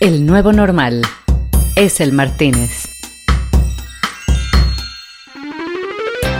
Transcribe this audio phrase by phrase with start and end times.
[0.00, 1.02] El nuevo normal
[1.74, 2.87] es el Martínez.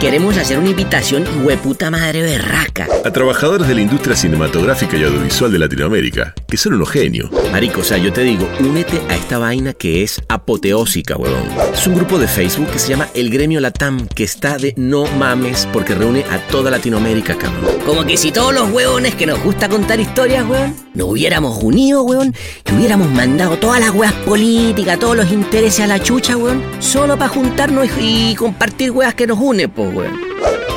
[0.00, 2.86] Queremos hacer una invitación hueputa madre berraca.
[3.04, 7.28] A trabajadores de la industria cinematográfica y audiovisual de Latinoamérica, que son unos genios.
[7.50, 11.48] Marico, o sea, yo te digo, únete a esta vaina que es apoteósica, huevón.
[11.74, 15.04] Es un grupo de Facebook que se llama El Gremio Latam, que está de no
[15.18, 17.78] mames porque reúne a toda Latinoamérica, cabrón.
[17.84, 22.02] Como que si todos los huevones que nos gusta contar historias, huevón, nos hubiéramos unido,
[22.02, 22.34] huevón,
[22.70, 27.18] y hubiéramos mandado todas las huevas políticas, todos los intereses a la chucha, huevón, solo
[27.18, 29.87] para juntarnos y, compartir huevas que nos une, pues,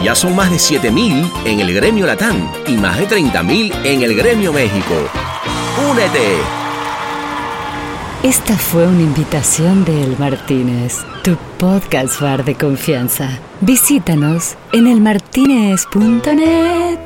[0.04, 4.16] Ya son más de 7.000 en el Gremio Latam y más de 30.000 en el
[4.16, 4.96] Gremio México.
[5.92, 6.38] ¡Únete!
[8.24, 13.40] Esta fue una invitación de El Martínez, tu podcast bar de confianza.
[13.62, 17.00] Visítanos en elmartinez.net.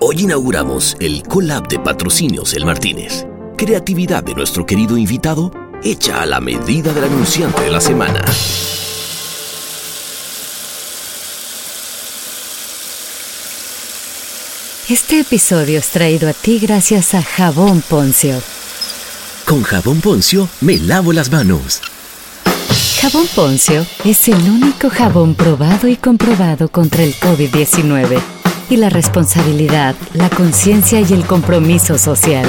[0.00, 3.26] Hoy inauguramos el collab de patrocinios El Martínez.
[3.56, 5.50] Creatividad de nuestro querido invitado
[5.84, 8.24] hecha a la medida del anunciante de la semana.
[14.88, 18.40] Este episodio es traído a ti gracias a Jabón Poncio.
[19.44, 21.80] Con jabón Poncio me lavo las manos.
[23.00, 28.20] Jabón Poncio es el único jabón probado y comprobado contra el COVID-19
[28.70, 32.46] y la responsabilidad, la conciencia y el compromiso social.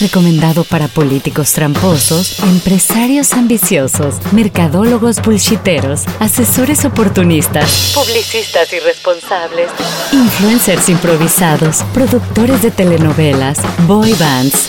[0.00, 9.68] Recomendado para políticos tramposos, empresarios ambiciosos, mercadólogos bullshiteros, asesores oportunistas, publicistas irresponsables,
[10.12, 14.68] influencers improvisados, productores de telenovelas, boy bands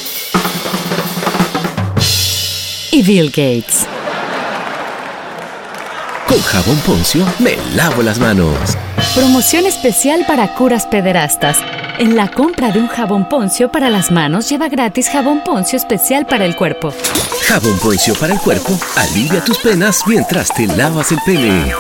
[2.91, 3.98] y Bill Gates.
[6.30, 8.55] Con jabón Poncio me lavo las manos.
[9.16, 11.58] Promoción especial para curas pederastas.
[11.97, 16.27] En la compra de un jabón poncio para las manos lleva gratis jabón poncio especial
[16.27, 16.94] para el cuerpo.
[17.47, 21.73] Jabón Poncio para el cuerpo alivia tus penas mientras te lavas el pene.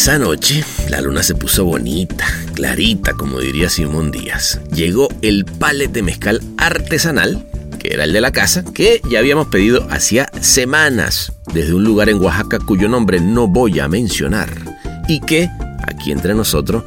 [0.00, 2.24] Esa noche la luna se puso bonita,
[2.54, 4.58] clarita, como diría Simón Díaz.
[4.74, 7.44] Llegó el palet de mezcal artesanal,
[7.78, 12.08] que era el de la casa, que ya habíamos pedido hacía semanas desde un lugar
[12.08, 14.48] en Oaxaca cuyo nombre no voy a mencionar
[15.06, 15.50] y que,
[15.86, 16.84] aquí entre nosotros,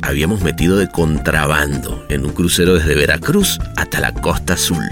[0.00, 4.82] habíamos metido de contrabando en un crucero desde Veracruz hasta la costa azul.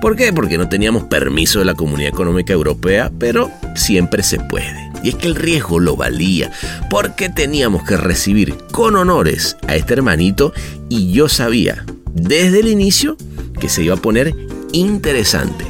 [0.00, 0.32] ¿Por qué?
[0.32, 4.87] Porque no teníamos permiso de la Comunidad Económica Europea, pero siempre se puede.
[5.02, 6.50] Y es que el riesgo lo valía,
[6.90, 10.52] porque teníamos que recibir con honores a este hermanito
[10.88, 13.16] y yo sabía desde el inicio
[13.60, 14.34] que se iba a poner
[14.72, 15.64] interesante.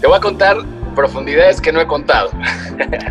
[0.00, 0.58] Te voy a contar
[0.94, 2.30] profundidades que no he contado.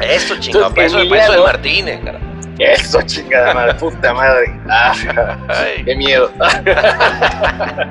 [0.07, 2.19] Eso, chingado, Entonces, eso, Emiliano- es Martínez, cara.
[2.59, 4.59] Eso, chingada madre, puta madre.
[4.69, 4.93] Ah,
[5.49, 5.83] Ay.
[5.83, 6.31] qué miedo.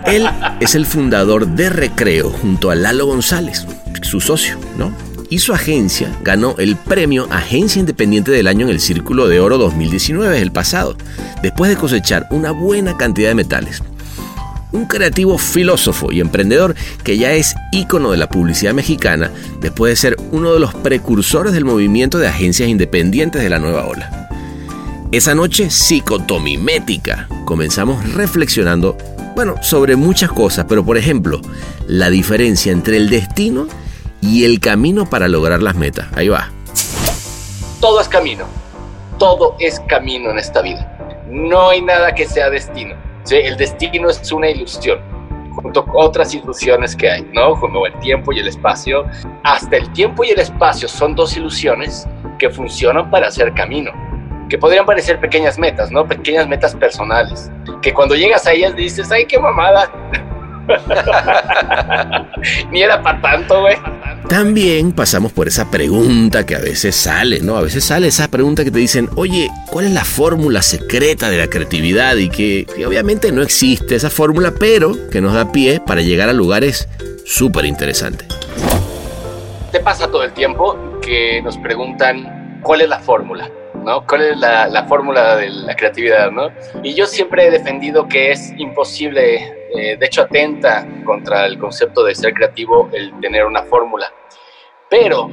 [0.07, 0.29] Él
[0.61, 3.67] es el fundador de Recreo junto a Lalo González,
[4.03, 4.95] su socio, ¿no?
[5.33, 9.57] Y su agencia ganó el premio Agencia Independiente del Año en el Círculo de Oro
[9.57, 10.95] 2019, el pasado,
[11.43, 13.83] después de cosechar una buena cantidad de metales.
[14.73, 19.31] Un creativo filósofo y emprendedor que ya es ícono de la publicidad mexicana
[19.63, 23.87] después de ser uno de los precursores del movimiento de agencias independientes de la nueva
[23.87, 24.29] ola.
[25.13, 28.99] Esa noche psicotomimética comenzamos reflexionando,
[29.35, 31.41] bueno, sobre muchas cosas, pero por ejemplo,
[31.87, 33.92] la diferencia entre el destino y
[34.45, 36.07] el camino para lograr las metas.
[36.15, 36.51] Ahí va.
[37.81, 38.45] Todo es camino.
[39.19, 40.89] Todo es camino en esta vida.
[41.29, 42.95] No hay nada que sea destino.
[43.31, 44.99] El destino es una ilusión,
[45.55, 47.59] junto con otras ilusiones que hay, ¿no?
[47.59, 49.05] Como el tiempo y el espacio.
[49.45, 52.07] Hasta el tiempo y el espacio son dos ilusiones
[52.39, 53.93] que funcionan para hacer camino.
[54.49, 56.07] Que podrían parecer pequeñas metas, ¿no?
[56.07, 57.51] Pequeñas metas personales.
[57.81, 59.91] Que cuando llegas a ellas dices, ¡ay, qué mamada!
[62.71, 63.77] Ni era para tanto, güey.
[64.29, 67.57] También pasamos por esa pregunta que a veces sale, ¿no?
[67.57, 71.39] A veces sale esa pregunta que te dicen, oye, ¿cuál es la fórmula secreta de
[71.39, 72.17] la creatividad?
[72.17, 76.33] Y que, obviamente no existe esa fórmula, pero que nos da pie para llegar a
[76.33, 76.89] lugares
[77.25, 78.29] súper interesantes.
[79.71, 83.51] te pasa todo el tiempo que nos preguntan cuál es la fórmula,
[83.85, 84.07] ¿no?
[84.07, 86.51] ¿Cuál es la, la fórmula de la creatividad, ¿no?
[86.83, 92.05] Y yo siempre he defendido que es imposible, eh, de hecho atenta contra el concepto
[92.05, 94.13] de ser creativo el tener una fórmula.
[94.89, 95.31] Pero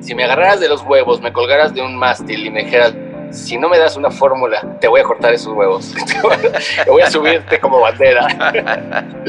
[0.00, 2.94] si me agarraras de los huevos, me colgaras de un mástil y me dijeras,
[3.30, 5.94] si no me das una fórmula, te voy a cortar esos huevos.
[6.84, 8.26] te voy a subirte como bandera.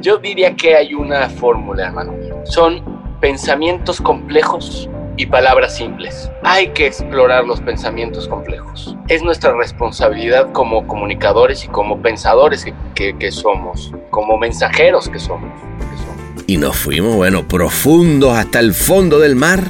[0.00, 2.14] Yo diría que hay una fórmula, hermano.
[2.44, 2.82] Son
[3.20, 6.30] pensamientos complejos y palabras simples.
[6.42, 8.96] Hay que explorar los pensamientos complejos.
[9.08, 12.64] Es nuestra responsabilidad como comunicadores y como pensadores
[12.94, 16.44] que, que, somos, como mensajeros que somos, que somos.
[16.46, 19.62] Y nos fuimos, bueno, profundos hasta el fondo del mar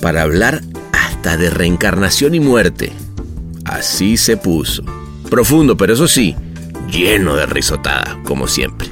[0.00, 0.60] para hablar
[0.92, 2.92] hasta de reencarnación y muerte.
[3.64, 4.82] Así se puso.
[5.30, 6.34] Profundo, pero eso sí,
[6.90, 8.88] lleno de risotada, como siempre.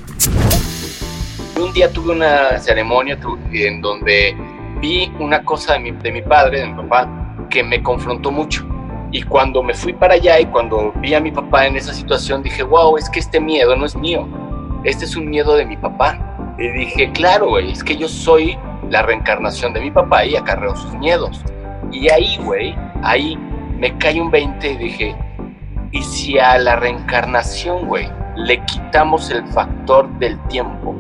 [1.61, 3.19] Un día tuve una ceremonia
[3.53, 4.37] en donde
[4.81, 7.09] vi una cosa de mi, de mi padre, de mi papá,
[7.51, 8.67] que me confrontó mucho.
[9.11, 12.43] Y cuando me fui para allá y cuando vi a mi papá en esa situación,
[12.43, 14.29] dije, wow, es que este miedo no es mío.
[14.85, 16.19] Este es un miedo de mi papá.
[16.59, 18.59] Y dije, claro, güey, es que yo soy
[18.91, 21.43] la reencarnación de mi papá y acarreo sus miedos.
[21.91, 23.37] Y ahí, güey, ahí
[23.79, 25.17] me cae un 20 y dije,
[25.93, 30.95] ¿y si a la reencarnación, güey, le quitamos el factor del tiempo?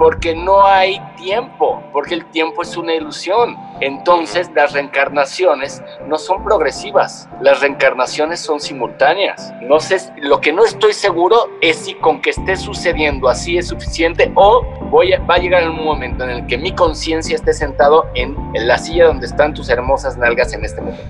[0.00, 3.54] Porque no hay tiempo, porque el tiempo es una ilusión.
[3.82, 9.52] Entonces las reencarnaciones no son progresivas, las reencarnaciones son simultáneas.
[9.60, 13.68] No sé, lo que no estoy seguro es si con que esté sucediendo así es
[13.68, 17.52] suficiente o voy a, va a llegar un momento en el que mi conciencia esté
[17.52, 21.04] sentado en, la silla donde están tus hermosas nalgas en este momento.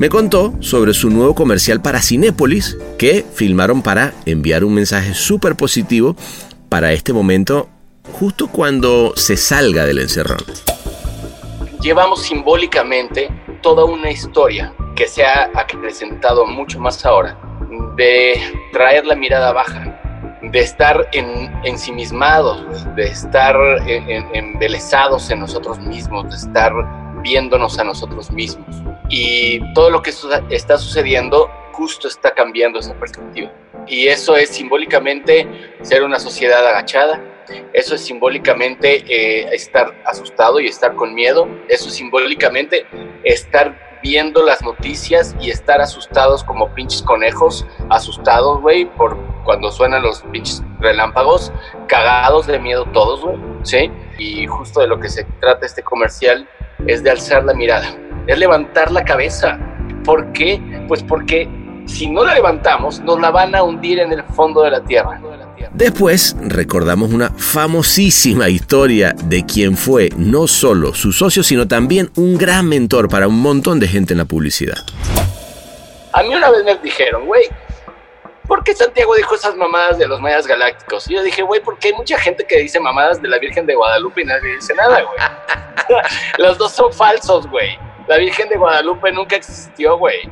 [0.00, 5.54] Me contó sobre su nuevo comercial para Cinépolis que filmaron para enviar un mensaje súper
[5.54, 6.16] positivo
[6.68, 7.68] para este momento
[8.12, 10.44] justo cuando se salga del encerrón.
[11.80, 13.28] Llevamos simbólicamente
[13.62, 17.36] toda una historia que se ha acrecentado mucho más ahora,
[17.96, 18.40] de
[18.72, 19.98] traer la mirada baja,
[20.42, 23.56] de estar en, ensimismados, de estar
[23.86, 26.72] embelesados en nosotros mismos, de estar
[27.22, 28.76] viéndonos a nosotros mismos.
[29.08, 30.12] Y todo lo que
[30.50, 33.50] está sucediendo justo está cambiando esa perspectiva.
[33.86, 35.48] Y eso es simbólicamente
[35.82, 37.20] ser una sociedad agachada,
[37.72, 42.86] eso es simbólicamente eh, estar asustado y estar con miedo, eso es simbólicamente
[43.24, 50.02] estar viendo las noticias y estar asustados como pinches conejos, asustados, güey, por cuando suenan
[50.02, 51.52] los pinches relámpagos,
[51.86, 53.90] cagados de miedo todos, güey, ¿sí?
[54.18, 56.48] Y justo de lo que se trata este comercial
[56.86, 57.94] es de alzar la mirada,
[58.26, 59.58] es levantar la cabeza.
[60.04, 60.60] ¿Por qué?
[60.88, 61.48] Pues porque
[61.86, 65.20] si no la levantamos, nos la van a hundir en el fondo de la tierra.
[65.72, 72.36] Después recordamos una famosísima historia de quien fue no solo su socio, sino también un
[72.36, 74.76] gran mentor para un montón de gente en la publicidad.
[76.12, 77.44] A mí una vez me dijeron, güey,
[78.46, 81.08] ¿por qué Santiago dijo esas mamadas de los mayas galácticos?
[81.10, 83.74] Y yo dije, güey, porque hay mucha gente que dice mamadas de la Virgen de
[83.74, 85.98] Guadalupe y nadie dice nada, güey.
[86.38, 87.78] los dos son falsos, güey.
[88.08, 90.28] La Virgen de Guadalupe nunca existió, güey.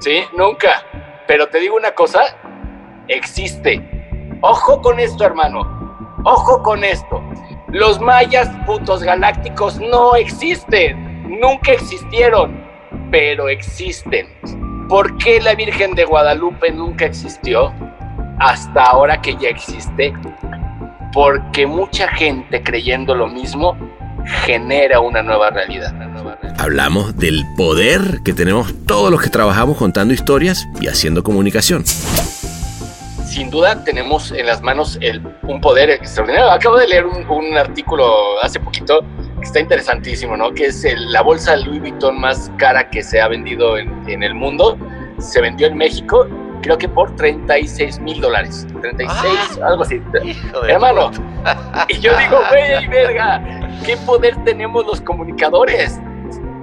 [0.00, 0.24] ¿Sí?
[0.36, 0.84] Nunca.
[1.26, 2.36] Pero te digo una cosa,
[3.08, 3.91] existe
[4.44, 5.60] Ojo con esto, hermano.
[6.24, 7.22] Ojo con esto.
[7.68, 11.40] Los mayas putos galácticos no existen.
[11.40, 12.60] Nunca existieron.
[13.12, 14.26] Pero existen.
[14.88, 17.72] ¿Por qué la Virgen de Guadalupe nunca existió?
[18.40, 20.12] Hasta ahora que ya existe.
[21.12, 23.76] Porque mucha gente creyendo lo mismo
[24.44, 25.94] genera una nueva realidad.
[26.58, 31.84] Hablamos del poder que tenemos todos los que trabajamos contando historias y haciendo comunicación
[33.32, 36.50] sin duda tenemos en las manos el, un poder extraordinario.
[36.50, 39.00] Acabo de leer un, artículo hace poquito
[39.40, 40.52] que está interesantísimo, ¿no?
[40.52, 44.76] Que es la bolsa Louis Vuitton más cara que se ha vendido en, el mundo.
[45.18, 46.26] Se vendió en México,
[46.60, 48.66] creo que por 36 mil dólares.
[48.82, 50.02] 36, ah, algo así.
[50.68, 51.10] Hermano.
[51.88, 53.42] y yo digo, güey, verga,
[53.86, 55.98] ¿qué poder tenemos los comunicadores?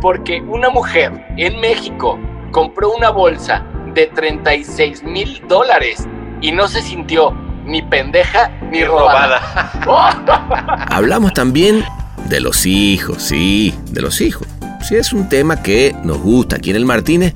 [0.02, 2.20] Porque una mujer en México
[2.52, 6.08] compró una bolsa de 36 mil dólares
[6.42, 7.34] y no se sintió
[7.66, 9.72] ni pendeja ni robada.
[10.90, 11.84] Hablamos también
[12.30, 14.48] de los hijos, sí, de los hijos.
[14.82, 17.34] Sí, es un tema que nos gusta aquí en el Martínez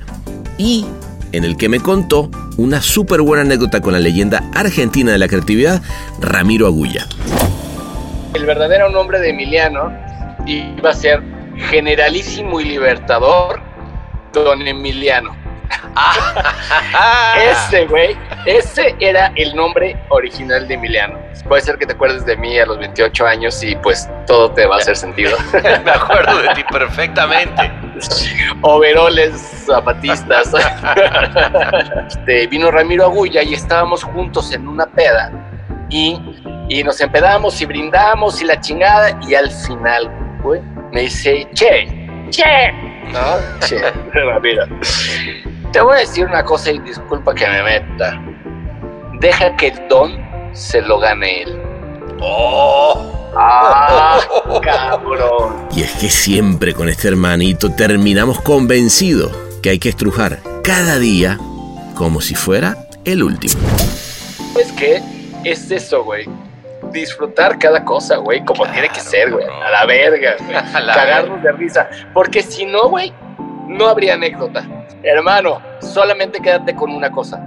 [0.58, 0.86] y
[1.32, 5.28] en el que me contó una súper buena anécdota con la leyenda argentina de la
[5.28, 5.82] creatividad,
[6.20, 7.06] Ramiro Agulla.
[8.34, 9.92] El verdadero nombre de Emiliano
[10.46, 11.22] iba a ser
[11.56, 13.60] Generalísimo y Libertador
[14.32, 15.43] Don Emiliano.
[17.36, 21.18] ese, güey, ese era el nombre original de Emiliano.
[21.48, 24.66] Puede ser que te acuerdes de mí a los 28 años y pues todo te
[24.66, 25.36] va a hacer sentido.
[25.84, 27.70] Me acuerdo de ti perfectamente.
[28.62, 29.32] Overoles
[29.66, 30.52] zapatistas.
[32.08, 35.30] este, vino Ramiro Agulla y estábamos juntos en una peda
[35.90, 36.20] y,
[36.68, 40.10] y nos empedamos y brindamos y la chingada y al final,
[40.42, 40.60] güey,
[40.92, 41.86] me dice, che,
[42.30, 42.72] che,
[43.12, 43.38] ¿no?
[43.60, 43.78] Che,
[44.12, 44.66] Ramiro
[45.74, 48.22] Te voy a decir una cosa y disculpa que me meta.
[49.14, 50.16] Deja que el don
[50.52, 51.60] se lo gane él.
[52.20, 53.32] ¡Oh!
[53.36, 54.20] ¡Ah,
[54.62, 55.66] cabrón!
[55.74, 61.40] Y es que siempre con este hermanito terminamos convencidos que hay que estrujar cada día
[61.96, 63.54] como si fuera el último.
[64.52, 65.02] ¿Sabes qué?
[65.42, 66.28] Es eso, güey.
[66.92, 69.44] Disfrutar cada cosa, güey, como tiene que ser, güey.
[69.44, 70.52] A la verga, güey.
[70.72, 71.90] Cagarnos de risa.
[72.12, 73.12] Porque si no, güey,
[73.68, 74.66] no habría anécdota.
[75.02, 77.40] Hermano, solamente quédate con una cosa.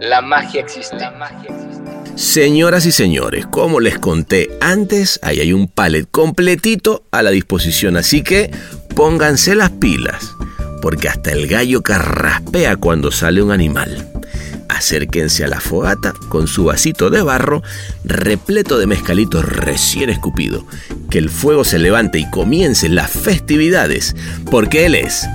[0.00, 0.96] La magia existe.
[0.96, 1.74] La magia existe.
[2.16, 7.96] Señoras y señores, como les conté antes, ahí hay un palet completito a la disposición,
[7.96, 8.52] así que
[8.94, 10.32] pónganse las pilas,
[10.80, 14.13] porque hasta el gallo carraspea cuando sale un animal.
[14.68, 17.62] Acérquense a la fogata con su vasito de barro
[18.04, 20.66] repleto de mezcalito recién escupido.
[21.10, 24.14] Que el fuego se levante y comiencen las festividades,
[24.50, 25.28] porque él es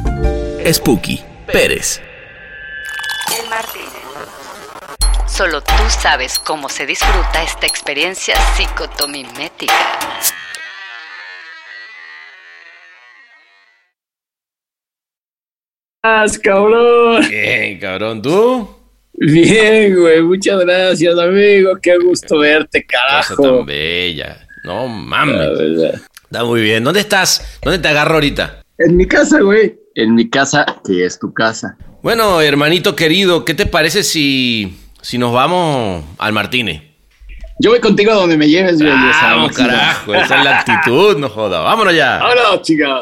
[0.72, 1.22] Spooky
[1.52, 2.02] Pérez.
[3.42, 3.90] El Martínez.
[5.28, 9.74] Solo tú sabes cómo se disfruta esta experiencia psicotomimética.
[16.42, 17.28] cabrón.
[17.30, 18.79] Bien, cabrón, ¿tú?
[19.20, 20.22] Bien, güey.
[20.22, 21.72] Muchas gracias, amigo.
[21.82, 23.58] Qué gusto verte, Cosa carajo.
[23.58, 24.38] tan bella.
[24.64, 25.50] No mames.
[26.24, 26.84] Está muy bien.
[26.84, 27.60] ¿Dónde estás?
[27.62, 28.62] ¿Dónde te agarro ahorita?
[28.78, 29.78] En mi casa, güey.
[29.96, 31.76] En mi casa, que es tu casa.
[32.02, 36.82] Bueno, hermanito querido, ¿qué te parece si, si nos vamos al Martínez?
[37.62, 38.90] Yo voy contigo a donde me lleves, güey.
[38.90, 41.60] sabes, Vamos, carajo, esa es la actitud, no joda.
[41.60, 42.20] Vámonos ya.
[42.20, 43.02] Vámonos, chica.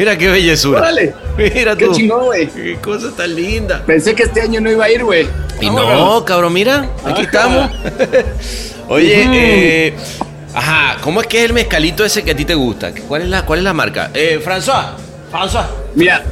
[0.00, 0.80] Mira, qué bellezura.
[0.80, 1.12] Órale.
[1.36, 1.92] Mira Qué tú.
[1.94, 2.46] chingón, güey.
[2.46, 3.82] Qué cosa tan linda.
[3.84, 5.26] Pensé que este año no iba a ir, güey.
[5.60, 7.22] Y no, cabrón, mira, aquí Ajá.
[7.22, 7.70] estamos.
[8.88, 9.26] Oye,
[9.88, 9.94] eh,
[10.54, 12.92] ajá, ¿cómo es que es el mezcalito ese que a ti te gusta?
[13.08, 14.10] ¿Cuál es la, cuál es la marca?
[14.14, 14.92] Eh, François,
[15.30, 15.66] François.
[15.94, 16.22] Mira,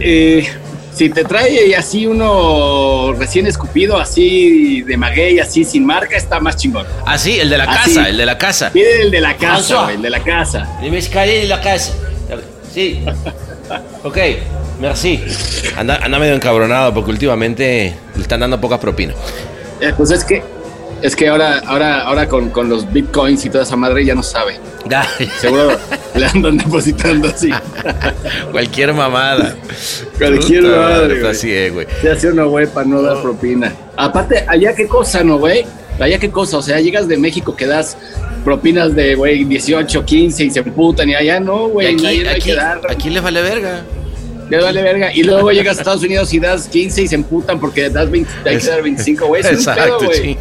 [0.00, 0.44] eh,
[0.92, 6.56] si te trae así uno recién escupido, así de maguey, así sin marca, está más
[6.56, 6.84] chingón.
[7.06, 8.72] Ah, sí, el de la Ah, casa, el de la casa.
[8.72, 10.78] Pide el de la casa, güey, el de la casa.
[10.82, 11.92] El mezcal de la casa.
[12.76, 13.02] Sí.
[14.04, 14.18] Ok,
[14.78, 15.24] merci.
[15.78, 19.16] Anda, anda medio encabronado porque últimamente le están dando pocas propinas.
[19.80, 20.42] Eh, pues es que,
[21.00, 24.22] es que ahora, ahora, ahora con, con los bitcoins y toda esa madre ya no
[24.22, 24.60] sabe.
[25.40, 25.70] Seguro
[26.14, 27.50] le andan depositando así.
[28.52, 29.56] Cualquier mamada.
[30.18, 31.28] Cualquier Puta madre.
[31.30, 31.86] Así es, güey.
[32.02, 33.72] Se hace una güey para no dar propina.
[33.96, 35.64] Aparte, allá qué cosa, ¿no, güey?
[35.98, 37.96] Allá qué cosa, o sea, llegas de México que das
[38.44, 42.40] propinas de, güey, 18, 15 y se emputan y allá no, güey, aquí, hay aquí,
[42.42, 42.80] que dar.
[42.88, 43.82] aquí les vale verga.
[44.50, 45.12] Ya vale verga.
[45.12, 48.30] Y luego llegas a Estados Unidos y das 15 y se emputan porque das 20,
[48.48, 49.42] hay que dar 25, güey.
[49.44, 50.36] Exacto, güey.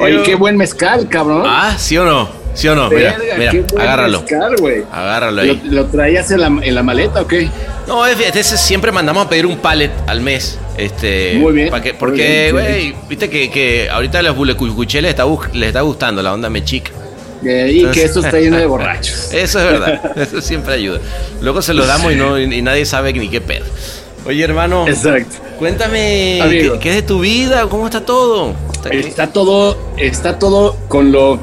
[0.00, 1.42] Oye, qué buen mezcal, cabrón.
[1.46, 2.28] Ah, ¿sí o no?
[2.54, 2.88] ¿Sí o no?
[2.88, 4.20] Verga, mira, agárralo.
[4.22, 4.56] mezcal.
[4.90, 5.60] Agárralo ¿Lo, ahí.
[5.64, 7.48] lo traías en la, en la maleta o qué?
[7.90, 10.56] No, es- ese siempre mandamos a pedir un pallet al mes.
[10.78, 15.24] Este, Muy bien, que- porque, güey, viste que, que ahorita a los bulecuchuches les está,
[15.52, 16.92] les está gustando la onda mechica.
[17.44, 19.30] Eh, y Entonces- que esto está lleno de borrachos.
[19.32, 21.00] Eso es verdad, eso siempre ayuda.
[21.40, 23.64] Luego se lo damos y, no, y nadie sabe ni qué pedo.
[24.26, 25.36] Oye, hermano, Exacto.
[25.58, 26.74] cuéntame, Amigo.
[26.74, 27.66] ¿qué, qué es de tu vida?
[27.68, 28.54] ¿Cómo está todo?
[28.90, 31.40] Está todo, está todo con lo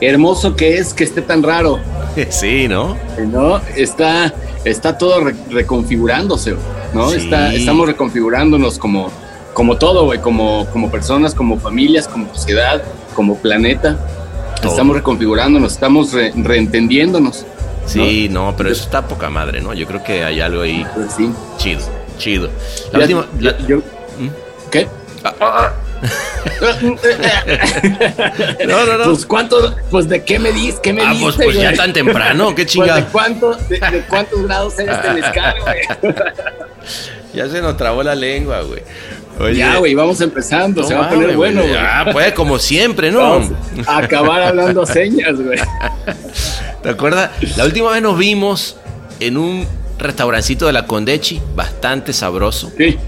[0.00, 1.78] hermoso que es que esté tan raro,
[2.30, 2.96] Sí, ¿no?
[3.26, 3.60] ¿no?
[3.76, 4.32] Está,
[4.64, 6.54] está todo re- reconfigurándose,
[6.92, 7.10] ¿no?
[7.10, 7.16] Sí.
[7.16, 9.10] Está, estamos reconfigurándonos como,
[9.54, 12.82] como todo, güey, como, como personas, como familias, como sociedad,
[13.14, 13.96] como planeta.
[14.60, 14.72] Todo.
[14.72, 17.46] Estamos reconfigurándonos, estamos re- reentendiéndonos.
[17.86, 19.72] Sí, no, pero eso está poca madre, ¿no?
[19.74, 21.30] Yo creo que hay algo ahí Pues sí.
[21.56, 21.80] chido,
[22.18, 22.48] chido.
[22.92, 23.26] La Ya- última...
[23.38, 23.82] yo- la- yo-
[24.70, 24.86] ¿Qué?
[25.24, 25.72] Ah,
[28.66, 29.04] No, no, no.
[29.04, 31.92] Pues cuánto, pues de qué me dis, qué me Ah, diste, pues, pues ya tan
[31.92, 33.06] temprano, qué Pues de chingada.
[33.06, 36.14] cuánto, de, de cuántos grados este mezcal, güey.
[37.32, 38.82] Ya se nos trabó la lengua, güey.
[39.38, 41.76] Oye, Ya, güey, vamos empezando, no se va a poner bueno, güey.
[41.78, 43.20] Ah, pues como siempre, ¿no?
[43.20, 43.52] Vamos
[43.86, 45.58] a acabar hablando señas, güey.
[46.82, 47.30] ¿Te acuerdas?
[47.56, 48.76] La última vez nos vimos
[49.20, 49.64] en un
[49.98, 52.72] restaurancito de la Condechi, bastante sabroso.
[52.76, 52.98] Sí,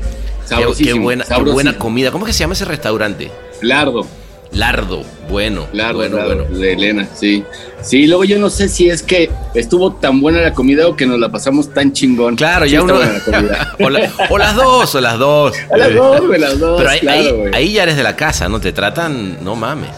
[0.56, 0.94] sabrosísimo.
[0.96, 1.54] qué buena, qué sabrosísimo.
[1.54, 2.10] buena comida.
[2.10, 3.30] ¿Cómo es que se llama ese restaurante?
[3.60, 4.06] Lardo.
[4.52, 5.66] Lardo, bueno.
[5.72, 6.58] Lardo, bueno, lardo, bueno.
[6.58, 7.42] de Elena, sí.
[7.80, 11.06] Sí, luego yo no sé si es que estuvo tan buena la comida o que
[11.06, 12.36] nos la pasamos tan chingón.
[12.36, 12.98] Claro, Sí ya uno.
[12.98, 13.74] la comida.
[13.80, 15.56] o, la- o las dos, o las dos.
[15.72, 16.76] A las dos, güey, las dos.
[16.76, 18.60] Pero ahí, claro, ahí- ya eres de la casa, ¿no?
[18.60, 19.88] Te tratan, no mames.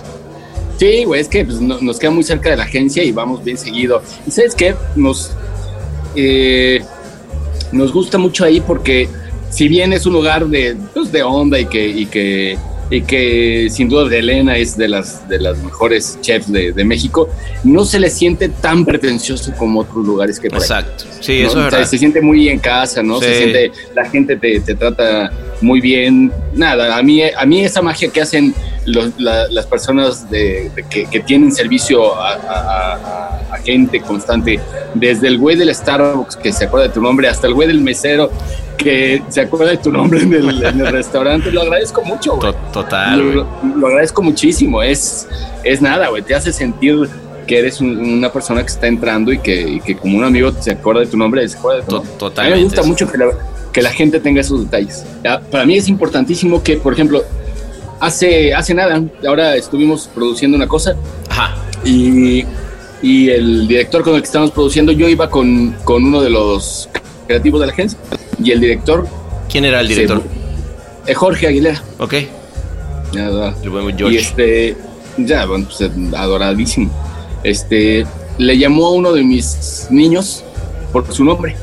[0.79, 3.43] Sí, güey, es que pues, no- nos queda muy cerca de la agencia y vamos
[3.43, 4.03] bien seguido.
[4.25, 5.33] Y sabes qué, nos,
[6.15, 6.81] eh,
[7.73, 9.09] nos gusta mucho ahí porque
[9.55, 12.59] si bien es un lugar de, pues, de onda y que, y que,
[12.91, 16.85] y que sin duda de Elena es de las, de las mejores chefs de, de
[16.85, 17.29] México,
[17.63, 20.59] no se le siente tan pretencioso como otros lugares que por.
[20.59, 21.05] Exacto.
[21.21, 21.47] Sí, ¿no?
[21.47, 21.85] eso es O sea, verdad.
[21.89, 23.21] se siente muy en casa, ¿no?
[23.21, 25.31] Se siente, la gente te, te trata
[25.61, 26.33] muy bien.
[26.55, 28.55] Nada, a mí, a mí esa magia que hacen
[28.87, 34.01] los- la- las personas de, de que, que tienen servicio a, a- a- a gente
[34.01, 34.61] constante,
[34.95, 37.81] desde el güey del Starbucks que se acuerda de tu nombre, hasta el güey del
[37.81, 38.31] mesero
[38.77, 42.53] que se acuerda de tu nombre en el, en el restaurante, lo agradezco mucho, güey.
[42.73, 43.19] Total.
[43.35, 43.47] Lo,
[43.77, 44.83] lo agradezco muchísimo.
[44.83, 45.27] Es,
[45.63, 46.23] es nada, güey.
[46.23, 47.09] Te hace sentir
[47.47, 50.51] que eres un- una persona que está entrando y que, y que como un amigo
[50.61, 52.11] se acuerda de tu nombre, se acuerda de tu To- nombre.
[52.11, 52.57] A mí totalmente.
[52.59, 53.27] me gusta mucho que la,
[53.75, 55.05] que la gente tenga esos detalles.
[55.51, 57.23] Para mí es importantísimo que, por ejemplo,
[58.01, 60.95] hace, hace nada, ahora estuvimos produciendo una cosa
[61.29, 61.57] Ajá.
[61.85, 62.45] y,
[63.03, 66.89] y el director con el que estábamos produciendo, yo iba con, con uno de los
[67.27, 67.99] creativos de la agencia
[68.43, 69.07] y el director,
[69.51, 70.23] ¿Quién era el director?
[71.05, 71.83] se- eh, Jorge Aguilera.
[71.99, 72.15] Ok.
[74.11, 74.77] Y este,
[75.19, 76.91] ya, bueno, pues adoradísimo.
[77.43, 78.07] Este,
[78.39, 80.43] le llamó a uno de mis niños
[80.93, 81.57] por su nombre.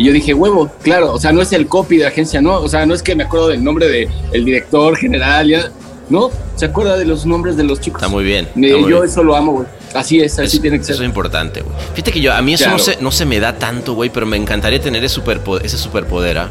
[0.00, 2.68] Y yo dije, huevo, claro, o sea, no es el copy de agencia, no, o
[2.70, 5.70] sea, no es que me acuerdo del nombre del el director general, ya,
[6.08, 8.00] no, se acuerda de los nombres de los chicos.
[8.00, 8.46] Está muy bien.
[8.46, 9.04] Está muy yo bien.
[9.04, 9.66] eso lo amo, güey.
[9.92, 10.94] Así es, así Eso- tiene que ser.
[10.94, 11.74] Eso es importante, güey.
[11.92, 14.24] Fíjate que yo, a mí eso no, se, no se me da tanto, güey, pero
[14.24, 15.66] me encantaría tener ese superpoder.
[15.66, 16.50] Ese superpoder ¿ah?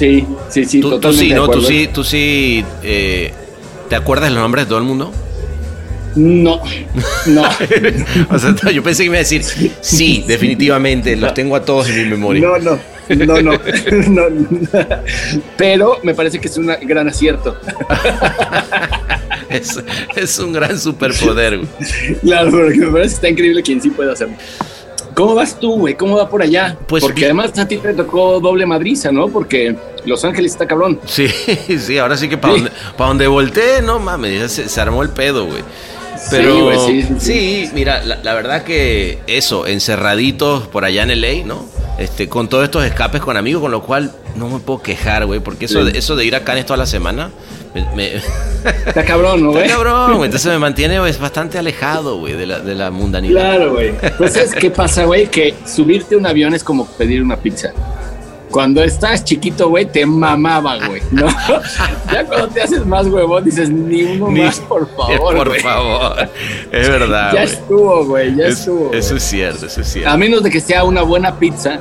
[0.00, 1.46] Sí, sí, sí, tú, sí, de ¿no?
[1.46, 2.64] Tú sí, tú sí.
[2.82, 3.32] eh,
[3.90, 5.12] ¿Te acuerdas de los nombres de todo el mundo?
[6.14, 6.60] No,
[7.26, 7.42] no.
[8.30, 9.42] o sea, yo pensé que me iba a decir,
[9.80, 12.42] sí, definitivamente, los tengo a todos en mi memoria.
[12.42, 13.58] No, no, no, no,
[14.08, 14.46] no, no.
[15.56, 17.56] Pero me parece que es un gran acierto.
[19.48, 19.78] Es,
[20.16, 21.68] es un gran superpoder, güey.
[22.22, 24.34] Claro, porque me parece que está increíble quien sí puede hacerlo.
[25.14, 25.94] ¿Cómo vas tú, güey?
[25.94, 26.74] ¿Cómo va por allá?
[26.88, 29.28] Pues porque además a ti te tocó doble madriza, ¿no?
[29.28, 30.98] Porque Los Ángeles está cabrón.
[31.04, 31.28] Sí,
[31.78, 32.60] sí, ahora sí que para Sí.
[32.60, 35.62] donde, pa' donde volteé, no mames, se armó el pedo, güey.
[36.30, 41.20] Pero Sí, sí, sí, sí, mira, la, la verdad que eso, encerraditos por allá en
[41.20, 41.64] LA, ¿no?
[41.98, 45.40] Este, con todos estos escapes con amigos, con lo cual no me puedo quejar, güey,
[45.40, 47.30] porque eso, de, eso de ir a Cannes toda la semana,
[47.74, 48.14] me, me-
[48.86, 49.68] Está cabrón, ¿no, está güey?
[49.70, 53.32] cabrón, güey, entonces me mantiene pues, bastante alejado, güey, de la, de la mundanidad.
[53.40, 53.92] Claro, güey.
[54.00, 55.26] Entonces, ¿qué pasa, güey?
[55.26, 57.72] Que subirte a un avión es como pedir una pizza.
[58.52, 61.26] Cuando estás chiquito, güey, te mamaba, güey, ¿no?
[62.12, 66.28] ya cuando te haces más huevón, dices, ni uno Ni- más, por favor, por favor,
[66.70, 68.92] es verdad, Ya estuvo, güey, ya Es- estuvo.
[68.92, 70.10] eso es cierto, eso es cierto.
[70.10, 71.78] A menos de que sea una buena pizza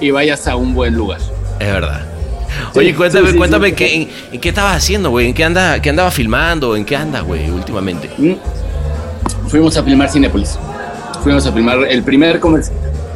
[0.00, 1.18] y vayas a un buen lugar.
[1.58, 2.02] Es verdad.
[2.72, 5.44] Sí, Oye, cuéntame, sí, sí, cuéntame qué, en, en qué estabas haciendo, güey, en qué
[5.44, 8.10] anda, qué andabas filmando, en qué andas, güey, últimamente.
[8.18, 8.34] Mm.
[9.48, 10.58] Fuimos a filmar Cinépolis.
[11.22, 12.64] Fuimos a filmar el primer, comer-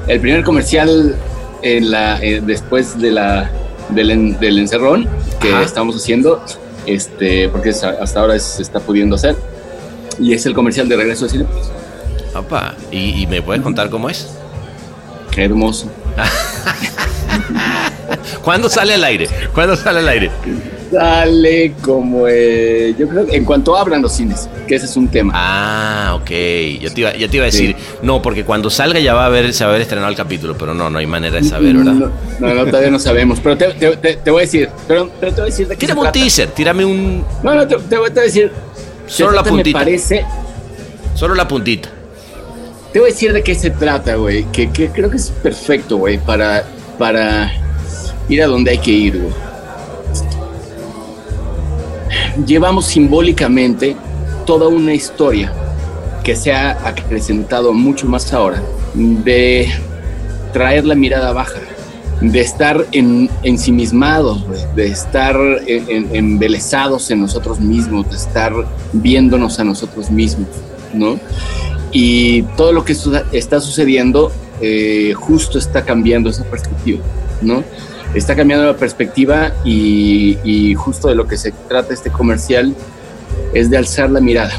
[0.08, 1.14] el primer comercial
[1.62, 3.50] en la, eh, después de la,
[3.90, 5.08] del, en- del encerrón
[5.40, 5.62] que Ajá.
[5.62, 6.42] estamos haciendo,
[6.86, 9.36] este, porque hasta ahora se está pudiendo hacer.
[10.18, 11.66] Y es el comercial de regreso de Cinépolis.
[12.32, 14.28] Papá, ¿y, y me puedes contar cómo es?
[15.30, 15.90] Qué hermoso.
[18.42, 19.28] ¿Cuándo sale al aire?
[19.54, 20.30] ¿Cuándo sale al aire?
[20.90, 25.06] Sale como, eh, yo creo, que en cuanto abran los cines, que ese es un
[25.08, 25.32] tema.
[25.36, 26.30] Ah, ok.
[26.80, 29.26] Yo te iba, yo te iba a decir, no, porque cuando salga ya va a
[29.26, 31.76] haber, se va a haber estrenado el capítulo, pero no, no hay manera de saber,
[31.76, 31.92] ¿verdad?
[31.92, 35.08] No, no, no, todavía no sabemos, pero te, te- te- te voy a decir, pero,
[35.20, 36.18] pero te voy a decir de qué se Tírame un trata.
[36.20, 37.24] teaser, tírame un.
[37.42, 38.50] No, no, te, voy a decir.
[39.06, 39.78] Solo se la puntita.
[39.78, 40.24] Me parece,
[41.14, 41.88] Solo la puntita.
[42.92, 44.44] te voy a decir de qué se trata, güey.
[44.50, 46.64] Que, que creo que es perfecto, güey, para,
[46.98, 47.52] para
[48.28, 49.32] ir a donde hay que ir, güey.
[52.46, 53.96] Llevamos simbólicamente
[54.46, 55.52] toda una historia
[56.24, 58.62] que se ha acrecentado mucho más ahora
[58.94, 59.68] de
[60.52, 61.60] traer la mirada baja,
[62.20, 64.44] de estar en, ensimismados,
[64.74, 66.14] de estar en- en-
[67.16, 68.52] nosotros mismos, de estar
[68.92, 70.48] viéndonos a nosotros mismos,
[70.92, 71.18] ¿no?
[71.92, 72.94] Y todo lo que
[73.32, 76.98] está sucediendo eh, justo está cambiando esa perspectiva,
[77.40, 77.64] ¿no?
[78.14, 82.74] Está cambiando la perspectiva y, y justo de lo que se trata este comercial
[83.54, 84.52] es de alzar la mirada.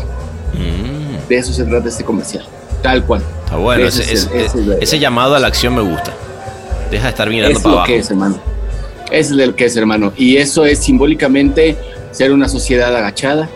[0.53, 2.45] Mm, De eso se trata este comercial,
[2.81, 3.21] tal cual.
[3.43, 3.87] está bueno,
[4.79, 6.13] Ese llamado a la acción me gusta.
[6.89, 7.87] Deja de estar mirando es para lo abajo.
[7.93, 8.39] que es, hermano.
[9.11, 10.13] Es lo que es, hermano.
[10.15, 11.77] Y eso es simbólicamente
[12.11, 13.49] ser una sociedad agachada,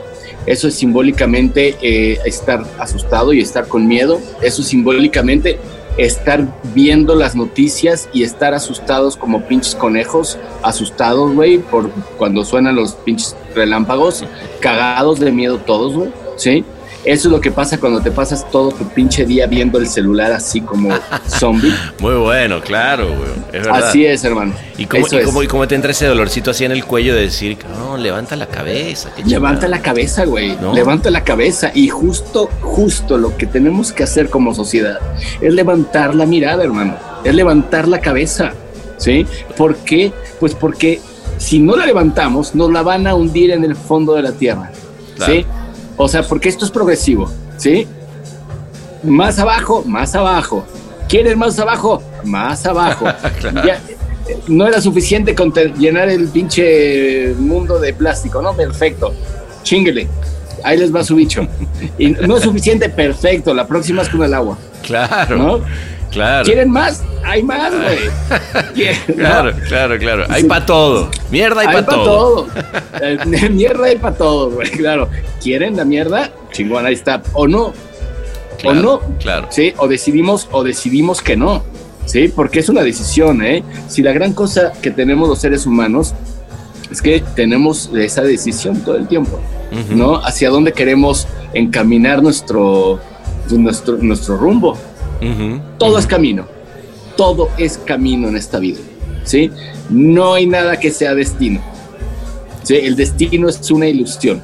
[0.45, 4.19] Eso es simbólicamente eh, estar asustado y estar con miedo.
[4.41, 5.57] Eso es simbólicamente
[5.97, 12.75] estar viendo las noticias y estar asustados como pinches conejos, asustados, güey, por cuando suenan
[12.75, 14.25] los pinches relámpagos,
[14.59, 16.65] cagados de miedo todos, güey, ¿sí?
[17.05, 20.31] Eso es lo que pasa cuando te pasas todo tu pinche día viendo el celular
[20.31, 20.89] así como
[21.27, 21.73] zombie.
[21.99, 23.29] Muy bueno, claro, güey.
[23.53, 23.87] Es verdad.
[23.89, 24.53] Así es, hermano.
[24.77, 25.45] ¿Y cómo, y cómo- es.
[25.45, 28.47] y cómo te entra ese dolorcito así en el cuello de decir, no, levanta la
[28.47, 29.09] cabeza?
[29.25, 29.67] Levanta chingada"?
[29.77, 30.55] la cabeza, güey.
[30.59, 30.73] ¿No?
[30.73, 31.71] Levanta la cabeza.
[31.75, 34.99] Y justo, justo lo que tenemos que hacer como sociedad
[35.41, 36.95] es levantar la mirada, hermano.
[37.23, 38.53] Es levantar la cabeza.
[38.97, 39.27] ¿Sí?
[39.57, 40.11] ¿Por qué?
[40.39, 41.01] Pues porque
[41.37, 44.71] si no la levantamos, nos la van a hundir en el fondo de la tierra.
[45.17, 45.33] Claro.
[45.33, 45.45] ¿Sí?
[45.97, 47.29] O sea, porque esto es progresivo.
[47.57, 47.87] ¿Sí?
[49.03, 50.65] Más abajo, más abajo.
[51.07, 52.01] ¿Quieren más abajo?
[52.23, 53.05] Más abajo.
[53.65, 53.79] Ya,
[54.47, 58.53] no era suficiente con llenar el pinche mundo de plástico, ¿no?
[58.53, 59.13] Perfecto.
[59.61, 60.07] Chinguele.
[60.63, 61.47] Ahí les va su bicho.
[61.99, 63.53] Y no es suficiente, perfecto.
[63.53, 65.59] La próxima es con el agua, Claro, ¿no?
[66.11, 66.45] Claro.
[66.45, 67.03] ¿Quieren más?
[67.23, 68.95] Hay más, güey.
[69.15, 70.25] Claro, claro, claro.
[70.29, 71.09] Hay para todo.
[71.31, 72.03] Mierda hay, Hay para todo.
[72.05, 72.47] todo.
[73.01, 74.69] Eh, mierda hay para todo, güey.
[74.71, 75.09] Claro.
[75.41, 76.31] ¿Quieren la mierda?
[76.51, 77.21] Chingón, ahí está.
[77.33, 77.73] O no.
[78.59, 79.01] Claro, o no.
[79.19, 79.47] Claro.
[79.49, 81.63] Sí, o decidimos, o decidimos que no.
[82.05, 83.63] Sí, porque es una decisión, ¿eh?
[83.87, 86.13] Si la gran cosa que tenemos los seres humanos
[86.91, 89.39] es que tenemos esa decisión todo el tiempo.
[89.89, 90.17] ¿no?
[90.17, 92.99] Hacia dónde queremos encaminar nuestro,
[93.49, 94.77] nuestro, nuestro rumbo.
[95.77, 96.45] Todo es camino.
[97.17, 98.79] Todo es camino en esta vida.
[99.23, 99.49] ¿Sí?
[99.89, 101.61] No hay nada que sea destino.
[102.63, 102.75] ¿Sí?
[102.75, 104.41] El destino es una ilusión.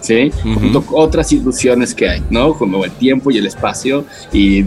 [0.00, 0.32] ¿Sí?
[0.42, 2.54] Junto con otras ilusiones que hay, ¿no?
[2.54, 4.62] Como el tiempo y el espacio y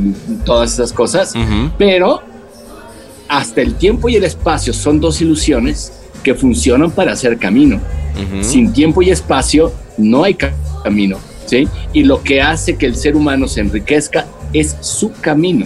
[0.46, 1.34] todas esas cosas.
[1.78, 2.22] Pero
[3.28, 5.92] hasta el tiempo y el espacio son dos ilusiones
[6.24, 7.80] que funcionan para hacer camino.
[8.44, 11.18] Sin tiempo y espacio no hay ca- camino.
[11.46, 11.68] ¿sí?
[11.92, 14.26] Y lo que hace que el ser humano se enriquezca
[14.60, 15.66] es su camino.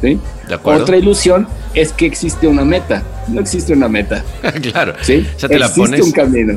[0.00, 0.18] ¿sí?
[0.48, 0.82] De acuerdo.
[0.82, 3.02] Otra ilusión es que existe una meta.
[3.28, 4.22] No existe una meta.
[4.62, 4.94] claro.
[5.00, 5.26] ¿sí?
[5.48, 6.00] La existe pones.
[6.02, 6.54] un camino.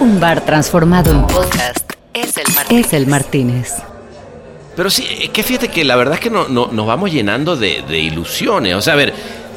[0.00, 1.78] Un bar transformado en podcast
[2.14, 2.86] es el Martínez.
[2.86, 3.72] Es el Martínez.
[4.76, 7.56] Pero sí, es que fíjate que la verdad es que no, no- nos vamos llenando
[7.56, 8.74] de, de ilusiones.
[8.74, 9.14] O sea, a ver,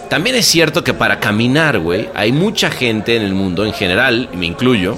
[0.10, 4.30] también es cierto que para caminar, güey, hay mucha gente en el mundo en general,
[4.34, 4.98] y me incluyo,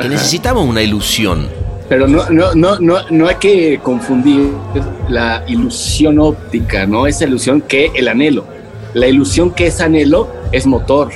[0.00, 1.48] que necesitamos una ilusión.
[1.88, 4.50] Pero no, no, no, no, no hay que confundir
[5.08, 7.06] la ilusión óptica, ¿no?
[7.06, 8.46] Esa ilusión que el anhelo.
[8.94, 11.10] La ilusión que es anhelo es motor.